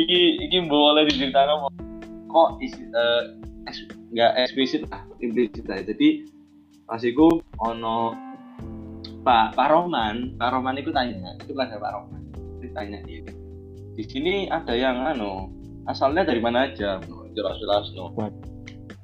[0.00, 1.70] iki iki boleh diceritakan
[2.30, 3.22] kok isi, eh,
[3.66, 6.26] eks- nggak eksplisit lah implisit lah jadi
[6.86, 8.14] pas iku ono
[9.26, 12.22] Pak Pak Roman Pak Roman itu tanya itu kan Pak Roman
[12.62, 13.32] ditanya ini
[13.98, 15.50] di sini ada yang anu
[15.90, 17.00] asalnya dari mana aja?
[17.36, 18.10] Jelas jelas no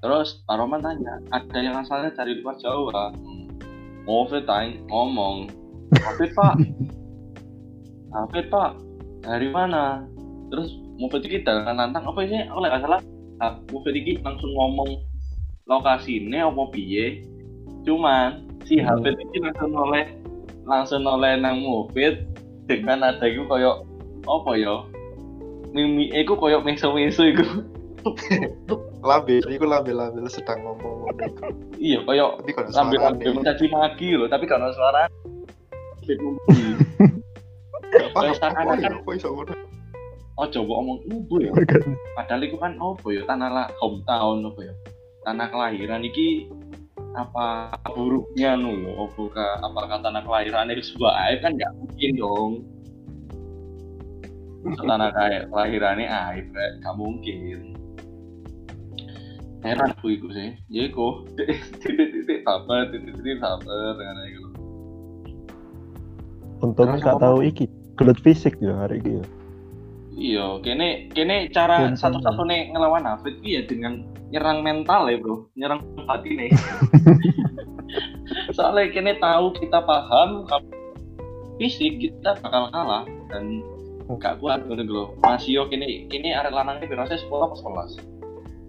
[0.03, 3.15] terus Pak Roman tanya ada yang asalnya dari luar Jawa?
[4.03, 5.47] Mofet tanya ngomong
[5.95, 6.55] Mofet Pak.
[8.13, 8.71] Mofet Pak
[9.23, 10.03] dari mana?
[10.51, 13.01] Terus Mofet ini dengan nantang apa ini oleh nggak salah
[13.39, 14.91] ah, Mofet ini langsung ngomong
[15.71, 17.23] lokasinya apa piye?
[17.87, 18.99] Cuman si Hmm.
[18.99, 20.05] Hafid ini langsung oleh
[20.67, 22.27] langsung oleh nang Mufid
[22.71, 23.83] dengan ada iku koyo
[24.23, 24.87] apa ya
[25.73, 27.45] mimi iku koyo meso-meso iku.
[29.03, 31.11] Lambe iku lambe-lambe sedang ngomong.
[31.81, 35.09] Iya koyo tapi kalau lambe-lambe suarane mencaci maki loh tapi kalau suara.
[38.13, 39.53] Paham apa kok iso ngono.
[40.41, 41.53] Oh coba omong ibu ya?
[42.17, 44.75] Padahal itu kan apa ya tanah lah hometown apa ya.
[45.29, 46.49] Tanah kelahiran iki
[47.13, 52.11] apa buruknya nu lo apa ka- apakah tanah kelahiran itu sebuah aib kan nggak mungkin
[52.17, 52.53] dong
[54.63, 57.39] Tanah kayak kelahirannya aib kayak nggak mungkin
[59.63, 64.49] heran aku iku sih ya iku titik-titik sabar titik-titik sabar dengan itu
[66.63, 67.25] Untungnya Terus gak apa?
[67.27, 67.67] tahu iki.
[67.99, 69.19] Gelut fisik ya hari ini.
[69.19, 69.25] ya.
[70.13, 71.99] iya kene kene cara Gampang.
[71.99, 76.51] satu-satunya ngelawan Hafid ya dengan nyerang mental ya bro nyerang hati nih
[78.57, 80.69] soalnya kene tahu kita paham kalau
[81.57, 83.03] fisik kita bakal kalah
[83.33, 83.65] dan
[84.17, 88.01] gak kuat ngono lho Masio kene kene arek lanangnya berasa 10 apa 11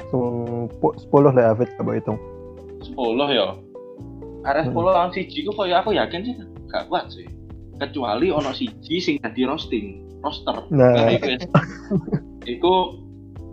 [0.06, 2.20] Sempu- Sepuluh lah Afid coba hitung.
[2.86, 2.94] 10
[3.30, 3.48] ya
[4.44, 4.86] arek 10 Hmm.
[4.86, 6.36] lawan siji ku koyo aku yakin sih
[6.68, 7.26] gak kuat sih
[7.76, 9.86] kecuali ono siji sing dadi roasting
[10.20, 11.40] roster Nah, Nah, iku ya.
[12.46, 12.74] Iku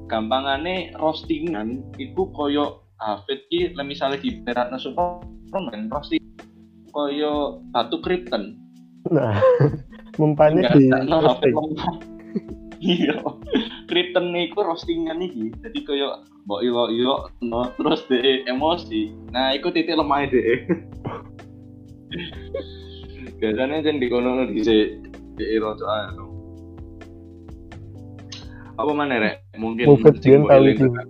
[0.05, 6.20] gampangane roastingan iku koyo Hafid ki lek misale di beratna Superman roasting
[6.88, 8.59] koyo batu krypton.
[9.09, 9.41] nah,
[10.19, 11.57] mempanya Enggak di Hafid roasting.
[12.81, 13.21] Iya.
[13.93, 15.53] Krypton iku roastingan iki.
[15.61, 19.13] Jadi koyo mbok iyo iyo no terus de emosi.
[19.37, 20.65] Nah, iku titik lemah de.
[23.41, 24.65] Biasanya jen di kono di
[25.37, 26.27] di rojo anu.
[28.81, 29.45] Apa mana rek?
[29.61, 30.41] Mungkin Mufid iki.
[30.41, 31.09] Rek.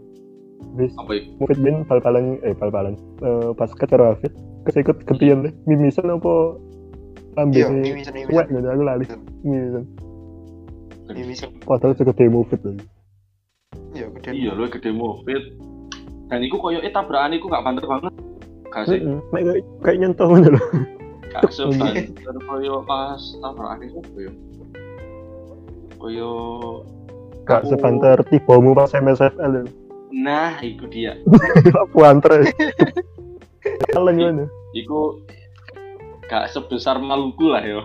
[0.74, 1.28] Wis, apa iku?
[1.38, 2.98] Mufid Bian bal-balan eh bal-balan.
[3.22, 4.34] Eh, pas karo Afid,
[4.66, 5.54] kesikut ketian deh.
[5.70, 6.58] Mimisan apa
[7.36, 9.04] ambil iya mimisan mimisan gitu aku lali.
[9.42, 9.84] Mimisan.
[11.08, 12.74] mimisan Padahal segede Mufid loh.
[13.92, 15.42] iya gede Iya, lu gede Mufid.
[16.26, 18.14] Dan iku koyo eh tabrakan iku gak banter banget.
[18.70, 20.64] Gak sih, mek kayak- kayak nyentuh gitu loh.
[21.28, 22.06] gak sebanter
[22.40, 24.30] koyo pas tabrakan itu koyo.
[25.96, 26.30] Koyo
[27.42, 29.66] Gak sebanter tibamu pas MSFL loh.
[30.12, 31.18] nah, iku dia.
[31.82, 32.46] Aku antar.
[33.92, 34.44] Kalian gimana?
[34.72, 35.18] Iku
[36.30, 37.82] gak sebesar Maluku lah yo.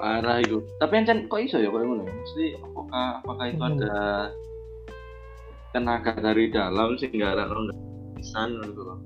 [0.00, 0.64] Parah iku.
[0.80, 2.08] Tapi encen kok iso ya koyo ngono?
[2.08, 2.12] ya?
[2.16, 3.76] Mesti apakah apakah itu Hmm.
[3.76, 3.96] ada
[5.76, 7.76] tenaga dari dalam sehingga ada orang
[8.16, 8.98] pisan gitu loh.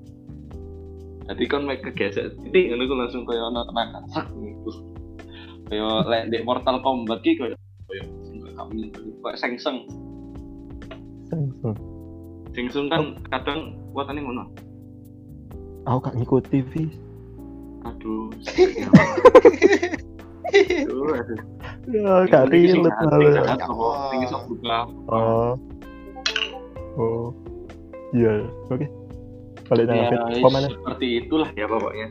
[1.28, 4.70] Jadi kan mek kegesek titik ngono langsung koyo ana tenaga sak gitu.
[5.68, 7.58] Koyo lek Mortal Kombat ki koyo
[7.90, 8.02] koyo
[8.54, 8.94] kami
[9.34, 9.90] sengseng.
[11.34, 11.74] Langsung.
[12.54, 14.67] Sengseng kan kadang kuatannya ngono.
[15.88, 16.92] Aku gak ngikuti vis.
[17.88, 18.28] Aduh.
[20.52, 21.40] Aduh, aduh.
[21.88, 24.44] Ya, gak relate malah.
[24.44, 24.78] buka.
[25.08, 25.56] Oh.
[27.00, 27.32] Oh.
[28.12, 28.84] Iya, oke.
[29.68, 30.68] Balik Ya, Apa mana?
[30.68, 32.08] seperti itulah ya pokoknya.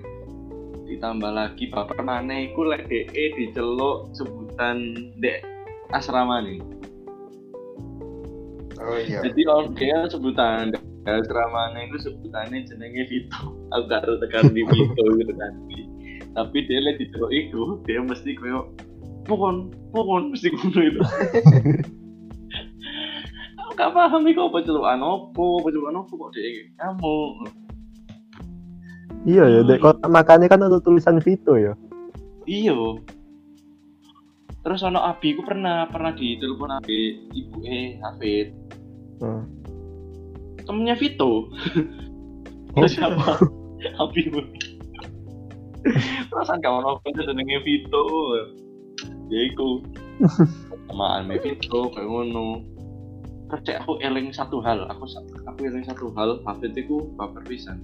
[0.89, 5.45] Ditambah lagi bapak maneh iku lek DE diceluk sebutan dek
[5.93, 6.61] asrama nih.
[8.77, 13.55] oh iya Jadi on dia sebutan dek asrama nih itu sebutannya jenenge Vito.
[13.71, 15.55] Aku gak tahu tekan di Vito gitu kan.
[16.35, 18.69] Tapi dia lek diceluk iku dia mesti koyo
[19.25, 21.01] pokon, pokon mesti ngono itu.
[23.63, 27.17] Aku gak paham iku apa celukan opo, apa celukan opo kok dia kamu.
[29.27, 31.75] Iya ya, dek kok makanya kan ada tulisan Vito ya.
[32.47, 33.03] Iya.
[34.63, 38.51] Terus ono Abi ku pernah pernah ditelepon Abi ibu eh Hafid.
[39.19, 39.43] Hmm.
[40.67, 41.47] Temennya Vito.
[42.77, 42.83] Oh.
[42.83, 43.41] Terus siapa?
[44.03, 44.27] Abi.
[46.27, 48.03] Perasaan kawan ono itu jenenge Vito.
[49.31, 49.81] Ya iku.
[50.91, 52.61] Samaan me Vito kayak ngono.
[53.47, 55.07] Terus aku eling satu hal, aku
[55.47, 57.79] aku eling satu hal, Hafid iku baper pisan.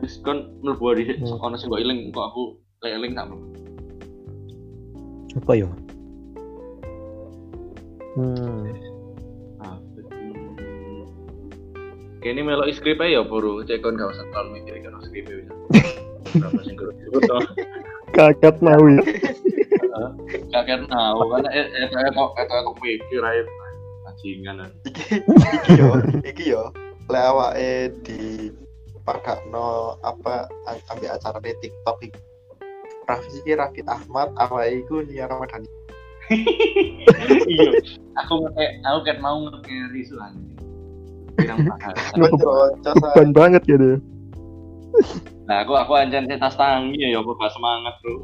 [0.00, 1.36] Terus kan mlebu di Hmm.
[1.44, 3.28] ono sing kok eling kok aku lek eling tak.
[5.36, 5.68] Apa ya?
[8.16, 8.89] Hmm.
[12.20, 15.54] Kini melok skrip ya buru, cek kon gak usah terlalu mikir kan skrip bisa.
[16.36, 17.42] Berapa sing toh?
[18.12, 19.02] Kaget mau ya.
[20.50, 23.42] Kakek tahu kan eh eh saya kok eh saya kok mikir aja
[24.06, 24.56] bajingan.
[24.86, 25.90] iki iki yo
[26.24, 26.62] iki yo
[27.10, 28.50] lek awake di
[29.02, 30.46] padakno apa
[30.92, 32.20] ambil acara di TikTok iki
[33.08, 35.68] Raffi iki Raffi Ahmad awake iku Nia Ramadhani
[37.50, 37.74] Iya,
[38.22, 40.59] aku nge aku kan mau nge-carry soalnya.
[42.16, 43.96] Betul, Beban banget ya dia.
[45.46, 48.14] Nah, aku aku sing tas tangi ya aku gak semangat, Bro.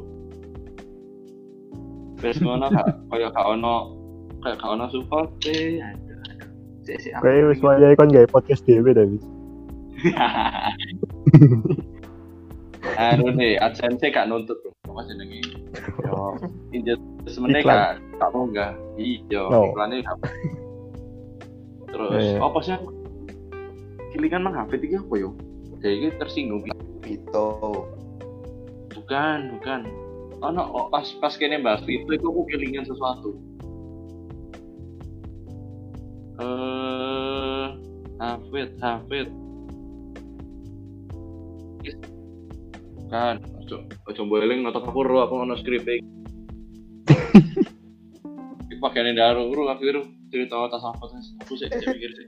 [2.17, 3.93] Wis ngono gak kaya gak ono
[4.41, 5.77] kayak gak ono support e.
[7.21, 9.23] Kayak wis wayahe kon gawe podcast dhewe ta wis.
[12.97, 14.71] Anu nih, AdSense gak nuntut bro.
[14.89, 15.41] Apa jenenge?
[16.01, 16.33] Yo,
[16.73, 17.77] investment-e Iklan.
[17.77, 18.71] gak gak munggah.
[18.97, 19.69] Iya, Oh.
[19.69, 20.17] iklannya gak.
[21.87, 22.37] Terus Eh.
[22.41, 22.87] apa sih aku?
[24.15, 25.35] Kilingan mang HP iki apa yo?
[25.83, 26.61] Kayak iki tersinggung.
[27.03, 27.87] Vito
[28.97, 29.81] Bukan, bukan.
[30.43, 33.39] Oh no, oh, pas pas kene bahas itu, itu aku kelingan sesuatu.
[36.37, 37.65] Eh,
[38.21, 39.27] Hafid, Hafid.
[41.87, 42.03] Is-
[43.07, 46.03] Kan, ojo ojo boeling notok aku ro aku ono skrip iki.
[48.67, 49.87] Iki pakaiane daru ro aku
[50.27, 52.27] cerita tas apa tas aku sih sih mikir sih.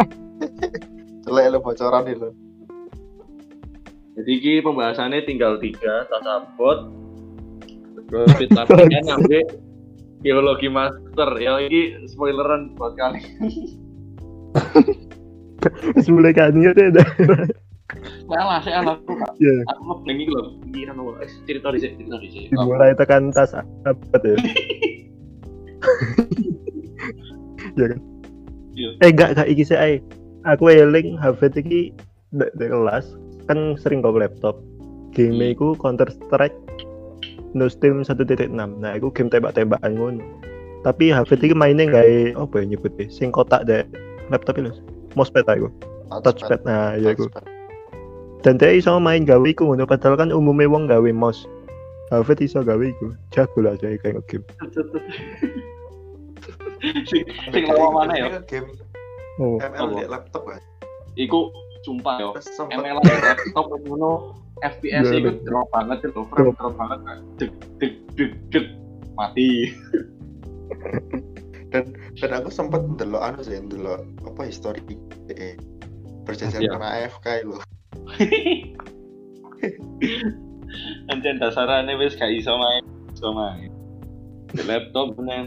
[1.26, 2.30] celek lo bocoran nih lo
[4.20, 6.92] Jadi pembahasannya tinggal tiga tas abot.
[8.10, 9.38] Terus vitaminnya nyampe
[10.20, 13.22] biologi master ya ini spoileran buat kali
[15.96, 17.06] Wis mulai kan ya dah.
[18.30, 19.34] salah saya aku Kak.
[19.42, 19.66] Iya.
[19.66, 23.50] aku ngebleng iki lho pikiran eh, cerita di sini cerita di sini Dimulai tekan tas
[23.50, 23.66] ya?
[27.76, 28.00] ya kan?
[28.74, 28.88] Iya.
[29.02, 29.98] Eh enggak enggak iki sih ae.
[30.48, 31.92] Aku eling Hafid iki
[32.32, 33.06] ndek ndek kelas
[33.50, 34.56] kan sering kok laptop.
[35.10, 35.52] Game Hmm.
[35.52, 36.54] iku Counter Strike
[37.50, 38.54] No Steam 1.6.
[38.54, 40.22] Nah, iku game tembak-tembakan ngono.
[40.86, 43.10] Tapi Hafid iki mainnya gawe apa ya nyebutnya?
[43.10, 43.82] Sing kotak deh
[44.30, 44.70] laptop itu.
[45.18, 45.66] Mousepad aku.
[46.22, 46.62] Touchpad.
[46.62, 47.26] Nah, ya iku.
[48.40, 51.44] Dan dia iso main gawe iku ngono padahal kan umumnya wong gawe mouse.
[52.14, 53.12] Hafid iso gawe iku.
[53.34, 54.46] Jago lah jadi kayak game.
[57.06, 58.28] sing sing lawa mana ya?
[58.44, 58.68] game
[59.40, 59.56] Oh.
[59.56, 60.60] ML di laptop kan.
[61.16, 61.48] Iku
[61.80, 62.30] sumpah yo
[62.68, 66.76] ML di laptop ngono FPS Iya, iku drop banget itu frame drop.
[66.76, 67.18] banget Kak.
[67.40, 67.50] deg
[67.80, 68.66] deg deg deg
[69.16, 69.48] mati.
[71.70, 74.82] Dan dan aku sempet ndelok anu sih ndelok apa histori
[75.30, 75.54] eh
[76.26, 76.70] perjanjian Iya.
[76.74, 77.62] karena AFK lo
[81.10, 83.70] Anjen dasarane wis gak iso main iso main.
[84.50, 85.46] Di laptop bener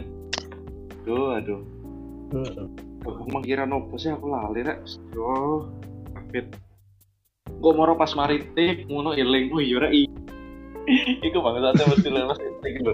[1.04, 1.60] aduh aduh
[3.04, 4.80] Aku mengira nopo sih aku lali rek.
[5.12, 5.68] Yo,
[6.16, 6.48] kapit.
[7.60, 9.52] Gue mau pas maritim ngono iling.
[9.52, 9.92] Oh iya rek.
[11.28, 12.92] Iku bangsatnya mesti lepas itu lho.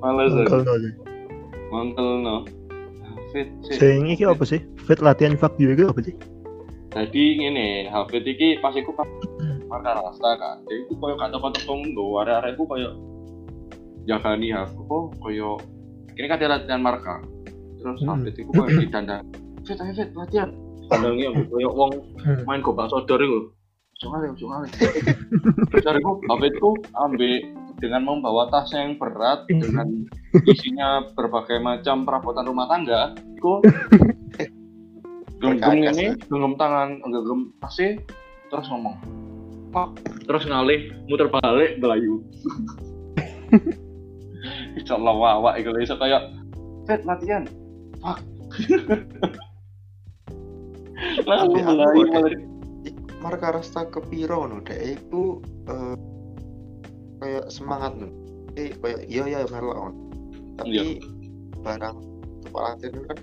[0.00, 0.64] Males aku.
[0.64, 0.92] sih.
[1.68, 2.48] Mangkel no.
[3.36, 3.44] Sih.
[3.68, 4.64] Sing iki apa sih?
[4.88, 6.16] Fit latihan fuck you iki apa sih?
[6.90, 9.06] Jadi ngene, Hafid iki pas iku pas
[9.68, 10.56] marka rasta kan.
[10.66, 12.90] Jadi iku koyo gak teko-teko nggo arek-arek iku koyo
[14.08, 15.60] jagani kok koyo
[16.16, 17.22] ini kan dia latihan marka.
[17.80, 18.20] Terus Hmm.
[18.20, 19.24] Hafid iku koyo didandang.
[19.64, 20.50] Fit, ayo Fit, latihan.
[20.92, 21.92] Dandangi aku koyo wong
[22.44, 23.40] main gobak sodor itu.
[24.00, 24.60] Jangan ya jangan
[25.84, 27.32] cariku Hafidku ambil
[27.80, 30.08] dengan membawa tas yang berat dengan
[30.44, 33.52] isinya berbagai macam perabotan rumah tangga itu
[35.40, 38.00] genggam ini genggam tangan genggam tasnya
[38.52, 38.96] terus ngomong.
[39.72, 39.88] Pak
[40.28, 42.24] terus ngalih muter balik belayu.
[44.80, 46.22] Insya Allah wawa itu kayak
[46.88, 47.44] Fit latihan
[48.00, 48.18] Fuck
[51.28, 51.92] ada- malah
[53.20, 54.96] marka rasta kepiro no dek.
[55.00, 55.96] Itu eh,
[57.20, 58.08] kayak semangat no
[58.58, 59.94] eh kayak iya ya melon
[60.58, 60.98] tapi
[61.62, 61.96] barang
[62.42, 63.16] tempat latihan itu kan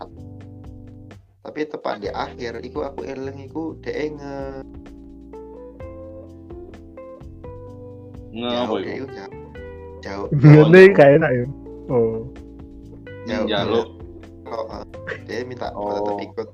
[1.43, 4.37] tapi tepat di akhir iku aku eling iku dek nge
[8.37, 9.07] ngapa jauh dek iku?
[9.17, 9.33] jauh.
[10.05, 11.45] Jauh Ngene kayak enak ya.
[11.89, 12.21] Oh.
[13.25, 13.96] jauh
[14.47, 14.83] kalau eh,
[15.27, 15.91] dia minta Oh.
[15.91, 16.47] tetap ikut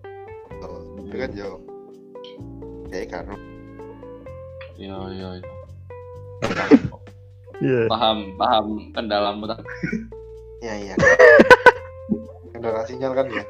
[0.65, 1.59] oh, itu kan jauh
[2.89, 3.25] dek kan
[4.73, 5.29] Iya iya.
[7.61, 7.79] Iya.
[7.87, 9.61] Paham paham kendalamu tak.
[10.65, 10.95] iya iya
[12.51, 13.45] kendala sinyal kan ya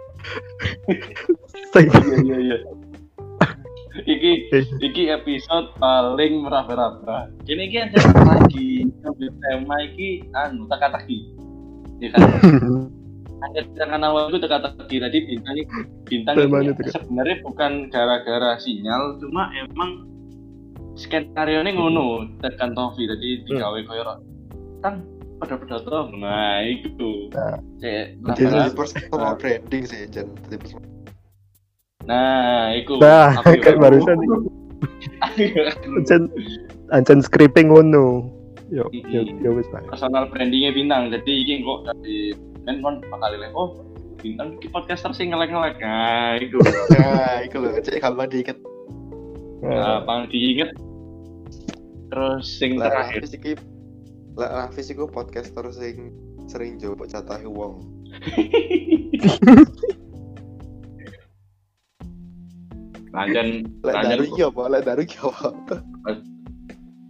[1.73, 2.57] Iya iya iya.
[3.93, 4.31] Iki
[4.81, 7.29] iki episode paling meraba-raba.
[7.45, 8.89] Kini iki ada lagi
[9.21, 11.19] tema iki anu teka-teki.
[12.01, 12.21] Ya kan?
[13.43, 19.19] Ada dengan awal itu teka-teki tadi bintang iki bintang ini teka- sebenarnya bukan gara-gara sinyal
[19.19, 20.07] cuma emang
[20.95, 24.03] skenario ini ngono tekan Tofi tadi digawe koyo
[24.79, 25.03] kan
[25.39, 27.27] pada pidato nah itu.
[27.35, 27.59] Nah.
[27.77, 28.77] Cek, Jadi- jadi raba-raba.
[28.79, 30.91] personal branding sih Jan Jadi personal-
[32.03, 34.17] nah itu Nah, Aku kayak juga- barusan.
[35.93, 36.21] Ancen
[36.89, 38.27] ancen scripting ngono.
[38.67, 42.31] Yo, yo, yo wis personal brandingnya bintang jadi ini kok dari
[42.63, 43.83] kan kon bakal lihat oh
[44.23, 45.75] bintang di podcaster sih ngelek-ngelek.
[45.83, 46.55] Nah itu
[46.95, 48.55] nah itu loh cek gampang diikat
[49.63, 50.71] nah, diinget.
[52.07, 53.27] Terus sing Lah terakhir.
[53.27, 53.59] Iki
[54.33, 56.15] Lah Rafis iku podcaster sing
[56.47, 57.83] sering jawab catahe wong.
[63.13, 63.45] lanjut
[63.85, 64.09] Lah lanjut.
[64.09, 64.61] daru iki apa?
[64.71, 65.83] Lah daru iki apa?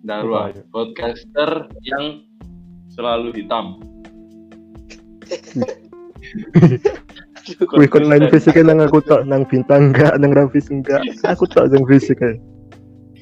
[0.03, 2.27] Darwa podcaster yang
[2.91, 3.92] selalu hitam
[7.75, 11.03] Wih kon lain fisik nang aku tok nang bintang enggak nang Rafis enggak.
[11.27, 12.39] Aku tok sing fisik ae.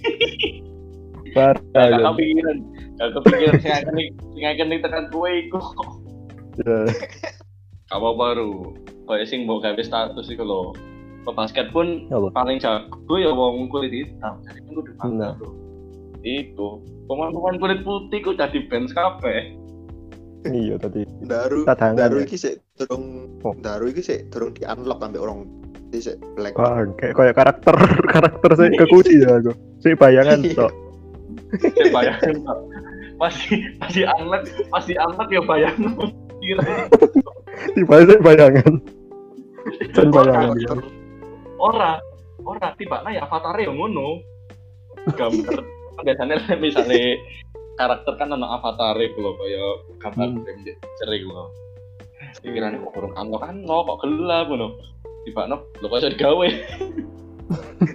[1.35, 2.57] Parah gak kepikiran.
[2.99, 3.95] Gak kepikiran sing akan
[4.35, 5.59] sing akan tekan kue iku.
[6.61, 6.83] Ya.
[7.91, 8.75] apa baru
[9.07, 10.61] kayak sing mau gawe status iku lho.
[11.21, 14.41] Ke basket pun paling jago ya wong kulit hitam.
[14.45, 15.33] Jadi kan kudu Nah.
[16.21, 16.69] itu.
[17.09, 19.60] Pemain-pemain kulit putih kok jadi bench kabeh
[20.47, 21.05] Iya tadi.
[21.21, 21.97] Daru Cadangan.
[21.97, 22.25] Daru ya.
[22.25, 23.53] iki sik durung Oh.
[23.57, 25.45] Daru iki sik durung di unlock ambek orang
[25.93, 26.57] iki sik black.
[26.57, 27.75] Wah, kayak kayak karakter
[28.13, 29.51] karakter saya kekunci ya aku.
[29.81, 30.71] Si bayangan tok.
[31.51, 32.57] saya bayangin Pak.
[33.21, 35.93] pasti pasti anak pasti anak ya bayangin
[36.41, 36.89] kira
[37.77, 38.73] Tiba saya bayangan.
[39.93, 40.79] Dan bayangan.
[41.61, 42.01] Ora
[42.41, 44.21] ora tiba nah ya avatar yang ngono
[45.13, 45.61] gambar
[46.01, 47.17] biasanya misalnya
[47.81, 50.77] karakter kan ana avatar itu loh kayak gambar Hmm.
[51.01, 51.49] sering loh
[52.39, 54.77] pikiran kok kurang kan lo kok gelap ngono.
[55.27, 56.47] Tiba no lo kok iso digawe?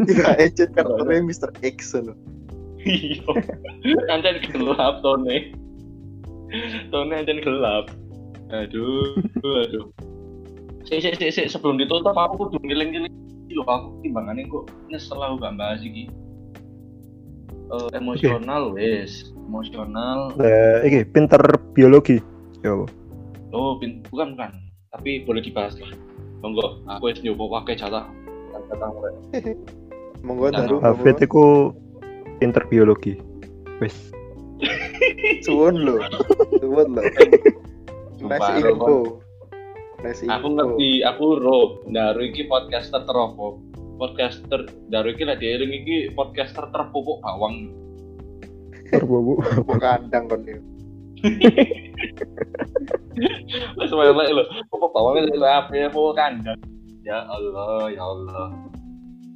[0.05, 1.51] Iya, ecet karakternya Mr.
[1.65, 2.13] X lho.
[2.85, 3.25] iya.
[4.13, 5.57] Ancen gelap tone.
[6.93, 7.89] Tone ancen gelap.
[8.53, 9.89] Aduh aduh.
[10.87, 13.11] Sik sik sik sik sebelum ditutup aku kudu ngiling-ngiling
[13.49, 16.07] iki lho aku timbangannya kok nyesel aku gak bahas iki.
[17.67, 21.41] Eh, emosional wes emosional Eh, iki pinter
[21.73, 22.21] biologi.
[22.61, 22.85] Yo.
[23.55, 24.51] oh pin- bukan bukan
[24.91, 25.89] tapi boleh dibahas lah
[26.43, 28.05] monggo aku wis nyoba pakai jatah
[30.27, 30.83] Monggo Daru.
[30.83, 31.71] Hafid iku
[32.41, 33.15] pinter biologi.
[33.79, 34.11] Wis.
[35.47, 36.01] Suwun lho.
[36.59, 37.03] Suwun lho.
[38.27, 39.21] Nasi info.
[40.03, 43.61] Nasi aku ngerti aku ro Daru iki podcaster teropo
[43.97, 47.71] podcaster Daru iki lah diiring iki podcaster terpupuk bawang
[48.93, 49.41] Terbobo.
[49.67, 50.61] Mau kandang kon iki.
[53.81, 55.87] wis melek lho pupuk bawangnya dari apa ya?
[55.89, 56.59] Pupuk kandang.
[57.03, 58.53] Ya Allah ya Allah.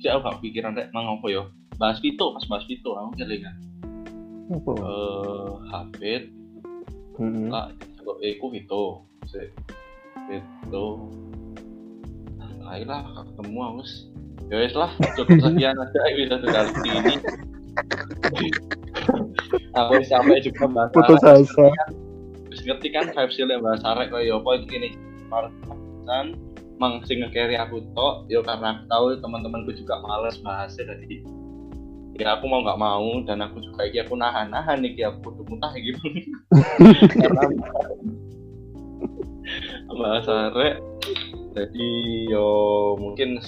[0.01, 1.45] Si aku gak pikiran rek mang apa yo
[1.81, 3.57] bahas Vito pas bahas Vito aku kelingan
[4.53, 4.73] Apa?
[4.77, 6.23] eh Hafid
[7.17, 7.49] Heeh.
[7.49, 9.41] lah coba iku Vito si
[10.29, 11.09] Vito
[12.37, 13.93] nah ayolah gak ketemu aku wis
[14.53, 17.15] ya wis lah cukup sekian aja episode kali ini
[19.75, 21.67] aku sampai juga bahas Putus asa.
[22.51, 24.89] Wis ngerti kan vibes yang bahas arek kaya apa iki gini
[25.31, 26.35] Marsan
[26.81, 31.23] mang sing ngekeri aku tok ya karena aku tahu teman-temanku juga males bahasnya jadi
[32.17, 35.73] ya aku mau nggak mau dan aku juga iki aku nahan-nahan iki aku kudu muntah
[35.77, 35.93] iki.
[37.21, 37.45] Karena
[39.95, 40.81] bahas arek
[41.53, 41.89] jadi
[42.33, 42.49] yo
[42.97, 43.39] mungkin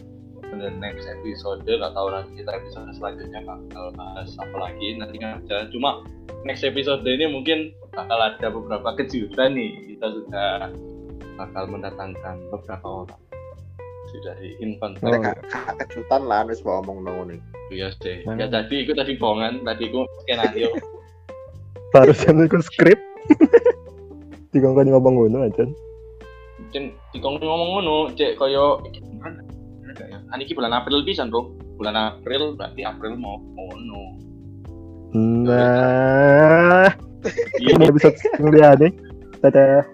[0.58, 1.64] the next episode.
[1.64, 4.98] Nggak tahu nanti kita episode selanjutnya bakal bahas apa lagi.
[4.98, 5.68] Nanti aja.
[5.72, 6.04] Cuma
[6.44, 9.96] next episode ini mungkin bakal ada beberapa kejutan nih.
[9.96, 10.50] Kita sudah
[11.40, 13.20] bakal mendatangkan beberapa orang.
[14.12, 15.16] Sudah di invent Oh.
[15.80, 17.36] Kejutan lah wis mau ngomong nang ngene.
[17.72, 18.20] ya sih.
[18.36, 20.68] Ya tadi itu tadi bohongan tadi aku skenario
[21.96, 23.00] Harusnya iku skrip.
[24.52, 25.64] Dikongkon ngomong ngono aja.
[26.72, 28.80] mungkin dikong ngomong ngono cek koyo
[30.40, 33.12] iki beneran bener gak ya Ani iki bulan April pisan bro bulan April berarti April
[33.20, 34.04] mau ngono
[35.12, 36.88] Nah,
[37.60, 38.88] iya ini episode yang liane.
[39.44, 39.84] Dadah.